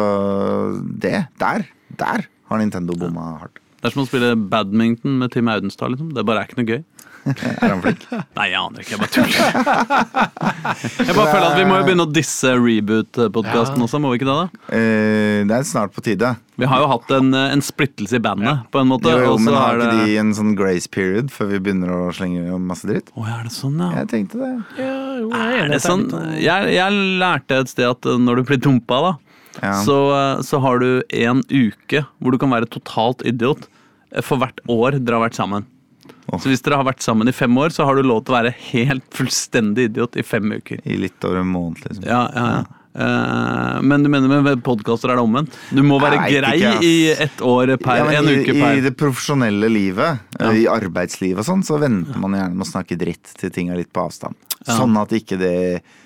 [1.03, 1.67] det, der,
[1.99, 3.59] der har Nintendo bomma hardt.
[3.81, 5.89] Det er som å spille badminton med Tim Audenstad.
[5.95, 6.11] Liksom.
[6.13, 6.83] Det bare er ikke noe gøy.
[7.21, 8.03] Er han flink?
[8.37, 8.95] Nei, jeg aner ikke.
[8.95, 10.31] Jeg bare tuller.
[11.05, 14.29] Jeg bare føler at vi må jo begynne å disse reboot-podkasten også, må vi ikke
[14.29, 14.37] det?
[14.39, 14.61] da?
[14.77, 16.31] Eh, det er snart på tide.
[16.61, 19.09] Vi har jo hatt en, en splittelse i bandet, på en måte.
[19.13, 22.01] Jo, jo, men har ikke det- de en sånn grace period før vi begynner å
[22.15, 23.09] slenge masse dritt?
[23.17, 23.91] Å, er det sånn, ja?
[24.01, 24.51] Jeg tenkte det.
[24.81, 26.07] Ja, jo, jeg er Er det sånn?
[26.41, 29.13] Jeg, jeg lærte et sted at uh, når du blir dumpa, da,
[29.59, 29.75] Ja.
[29.83, 34.39] så, uh, så har du en uke hvor du kan være totalt idiot uh, for
[34.41, 35.67] hvert år dere har vært sammen.
[36.31, 36.39] Oh.
[36.39, 38.39] Så hvis dere har vært sammen i fem år, så har du lov til å
[38.39, 40.83] være helt fullstendig idiot i fem uker.
[40.85, 42.07] I litt over en måned, liksom.
[42.07, 42.77] Ja, ja, ja.
[42.93, 45.55] Eh, men du mener med podkaster er det omvendt?
[45.71, 48.83] Du må være Nei, grei ikke, i ett år per Ja, en i, uke I
[48.83, 50.51] det profesjonelle livet, Ja.
[50.51, 53.79] i arbeidslivet og sånn, så venter man gjerne med å snakke dritt til ting er
[53.79, 54.35] litt på avstand.
[54.65, 54.75] Ja.
[54.75, 55.97] Sånn at ikke det eh,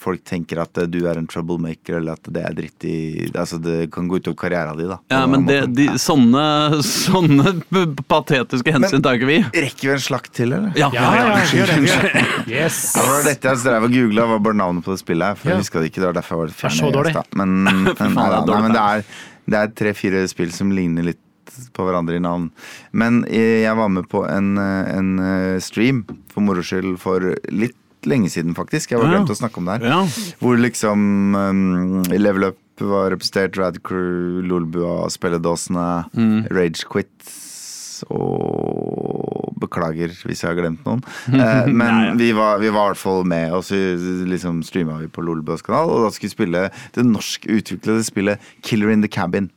[0.00, 2.96] folk tenker at eh, du er en troublemaker, eller at det er dritt i
[3.34, 4.98] Altså det kan gå utover karrieren din, da.
[5.12, 6.44] Ja, men det, de, sånne,
[6.86, 7.54] sånne
[8.12, 9.38] patetiske hensyn tar ikke vi.
[9.66, 10.72] Rekker vi en slakt til, eller?
[10.78, 12.24] Ja, Ja, ja, ja, det.
[12.54, 12.94] Yes.
[12.96, 15.40] Ja, det var dette jeg drev og googla, var bare navnet på det spillet.
[15.40, 17.14] For jeg huska det ikke, det var derfor jeg var litt Det er så dårlig.
[17.40, 19.06] Men, men, nei, nei, men det er,
[19.50, 21.20] det er tre-fire spill som ligner litt
[21.74, 22.48] på hverandre i navn.
[22.96, 27.34] Men eh, jeg var med på en, eh, en eh, stream for moro skyld for
[27.52, 27.76] litt
[28.10, 28.90] lenge siden, faktisk.
[28.94, 29.88] Jeg var glemt å snakke om det her.
[29.90, 30.34] Ja.
[30.40, 36.46] Hvor liksom um, Level Up var representert, Rad Crew, Lolbua, Spelledåsene, Mm.
[36.50, 37.34] Rage Quit
[38.10, 41.02] og Beklager hvis jeg har glemt noen.
[41.34, 42.14] Eh, men Nei, ja.
[42.18, 43.78] vi var, vi var i hvert fall med, og så
[44.28, 46.64] liksom streama vi på Lolbuas kanal, og da skulle vi spille
[46.96, 49.50] det norsk utviklede spillet Killer in the Cabin.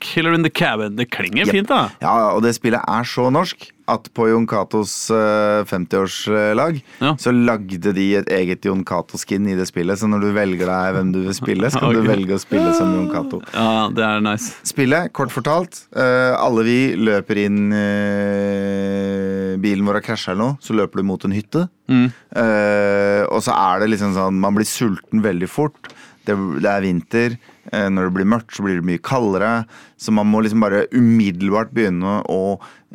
[0.00, 0.96] Killer in the Cabin.
[0.96, 1.52] Det klinger Yep.
[1.52, 1.82] fint, da.
[2.00, 7.14] Ja, og det spillet er så norsk at på Jon Catos eh, 50-årslag Ja.
[7.20, 9.98] så lagde de et eget Jon Cato-skin i det spillet.
[10.00, 12.00] Så når du velger deg hvem du vil spille, så kan okay.
[12.00, 13.42] du velge å spille som Jon Cato.
[13.54, 14.54] Ja, det er nice.
[14.68, 20.58] Spillet, kort fortalt, eh, alle vi løper inn eh, Bilen vår har krasja eller noe,
[20.64, 21.66] så løper du mot en hytte.
[21.90, 22.06] Mm.
[22.38, 25.90] Eh, og så er det liksom sånn Man blir sulten veldig fort.
[26.26, 27.38] Det, det er vinter.
[27.72, 29.52] Eh, når det blir mørkt, så blir det mye kaldere.
[30.00, 32.42] Så man må liksom bare umiddelbart begynne å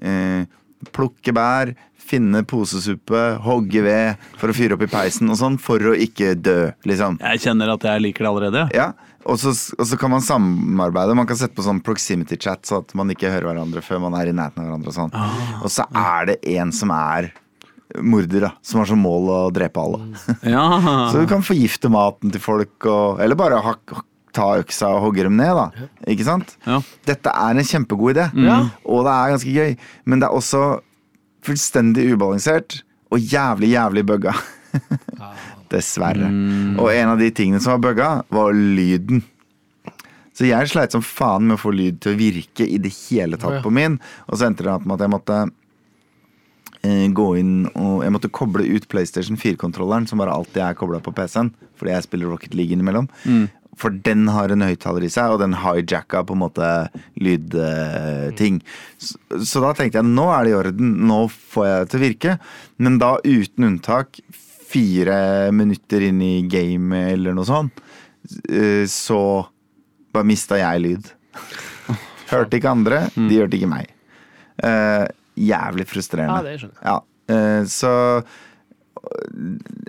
[0.02, 0.46] eh,
[0.94, 1.74] plukke bær,
[2.06, 6.36] finne posesuppe, hogge ved for å fyre opp i peisen og sånn, for å ikke
[6.38, 7.18] dø, liksom.
[7.24, 8.66] Jeg kjenner at jeg liker det allerede.
[8.78, 8.92] Ja,
[9.26, 11.16] og så, og så kan man samarbeide.
[11.18, 14.18] Man kan sette på sånn proximity chat, så at man ikke hører hverandre før man
[14.20, 14.94] er i nærheten av hverandre.
[14.94, 15.16] Og sånn.
[15.18, 15.64] Ah.
[15.64, 17.32] Og så er det en som er
[18.06, 18.52] morder, da.
[18.66, 20.04] Som har som mål å drepe alle.
[20.46, 20.66] Ja.
[21.12, 23.76] Så du kan forgifte maten til folk, og, eller bare ha,
[24.36, 25.88] ta øksa og hogge dem ned, da.
[26.12, 26.56] Ikke sant?
[26.68, 26.82] Ja.
[27.08, 28.74] Dette er en kjempegod idé, mm.
[28.84, 29.78] og det er ganske gøy.
[30.06, 30.64] Men det er også
[31.46, 32.82] fullstendig ubalansert
[33.14, 34.34] og jævlig, jævlig bugga.
[35.72, 36.28] Dessverre.
[36.80, 39.24] Og en av de tingene som var bugga, var lyden.
[40.36, 43.40] Så jeg sleit som faen med å få lyd til å virke i det hele
[43.40, 44.00] tatt på min.
[44.28, 45.38] Og så endte det opp med at jeg måtte
[46.84, 51.00] eh, gå inn og Jeg måtte koble ut PlayStation 4-kontrolleren, som bare alltid er kobla
[51.04, 53.08] på PC-en, fordi jeg spiller Rocket League innimellom.
[53.80, 56.69] For den har en høyttaler i seg, og den hijacka på en måte
[57.19, 58.61] lydting.
[58.97, 61.99] så, så da tenkte jeg nå er det i orden, nå får jeg det til
[61.99, 62.38] å virke.
[62.78, 64.21] Men da uten unntak,
[64.65, 65.17] fire
[65.55, 67.84] minutter inn i gamet eller noe sånt,
[68.49, 69.19] eh, så
[70.15, 71.11] bare mista jeg lyd.
[72.32, 73.91] Hørte ikke andre, de hørte ikke meg.
[74.55, 75.03] Uh,
[75.36, 76.39] jævlig frustrerende.
[76.39, 76.88] Ja, det skjønner jeg.
[76.88, 77.91] Ja, Uh, så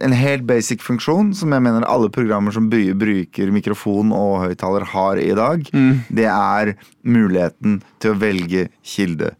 [0.05, 5.21] en helt basic funksjon som jeg mener alle programmer som bruker mikrofon og høyttaler har
[5.23, 5.67] i dag,
[6.09, 9.33] det er muligheten til å velge kilde.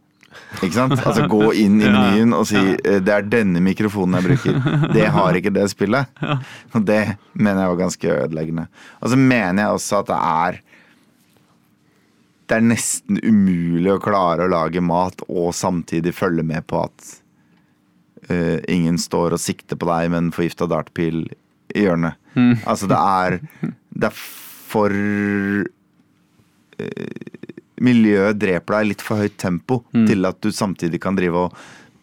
[0.61, 0.95] Ikke sant?
[1.01, 4.87] Altså gå inn i menyen og si eh, det er denne mikrofonen jeg bruker.
[4.93, 6.09] Det har ikke det spillet.
[6.75, 8.67] Og det mener jeg var ganske ødeleggende.
[9.01, 10.59] Og så mener jeg også at det er
[12.47, 17.09] det er nesten umulig å klare å lage mat og samtidig følge med på at
[18.33, 21.25] eh, ingen står og sikter på deg med en forgifta dartpil
[21.75, 22.19] i hjørnet.
[22.65, 23.39] Altså, det er
[23.97, 25.65] Det er for uh,
[27.81, 31.55] Miljøet dreper deg i litt for høyt tempo til at du samtidig kan drive og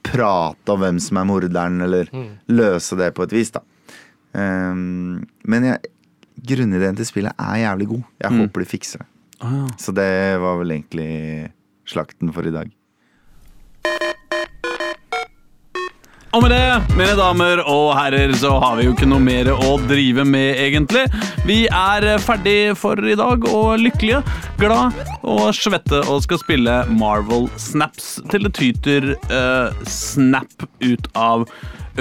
[0.04, 2.10] prate om hvem som er morderen, eller
[2.50, 3.62] løse det på et vis, da.
[4.34, 5.92] Um, men jeg,
[6.50, 8.04] grunnideen til spillet er jævlig god.
[8.24, 9.08] Jeg håper de fikser det.
[9.78, 11.10] Så det var vel egentlig
[11.90, 12.70] slakten for i dag.
[16.34, 19.76] Og med det, mine damer og herrer, så har vi jo ikke noe mer å
[19.86, 21.04] drive med, egentlig.
[21.46, 24.18] Vi er ferdig for i dag og lykkelige,
[24.58, 31.46] glad og svette og skal spille Marvel Snaps til det tyter uh, snap ut av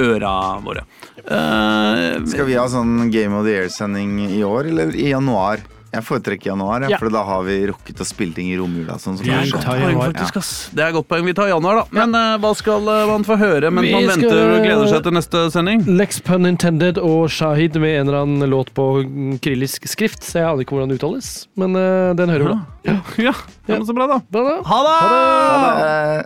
[0.01, 0.33] øra
[0.65, 0.87] våre.
[1.29, 5.61] Uh, Skal vi ha sånn Game of the Year-sending i år, eller i januar?
[5.93, 6.97] Jeg foretrekker januar, ja, Ja.
[6.97, 8.95] for da har vi rukket å spille ting i romjula.
[8.97, 10.11] Sånn, som Ja, kanskje- januar.
[10.13, 10.69] faktisk, ass.
[10.73, 11.23] Det er godt poeng.
[11.25, 11.85] Vi tar januar, da.
[11.91, 15.03] Men eh, hva skal eh, man få høre mens Vi man skal- og gleder seg
[15.03, 15.85] til neste sending?
[15.85, 18.87] Lex pun intended og Shahid med en eller annen låt på
[19.39, 20.23] kyrillisk skrift.
[20.23, 22.59] Så jeg aner ikke hvordan det uttales, men uh, den hører vi da.
[23.17, 23.33] Ja,
[23.67, 24.19] ja men så bra, da.
[24.31, 24.55] Bra da.
[24.63, 24.97] Ha det!
[25.03, 26.25] Ha det!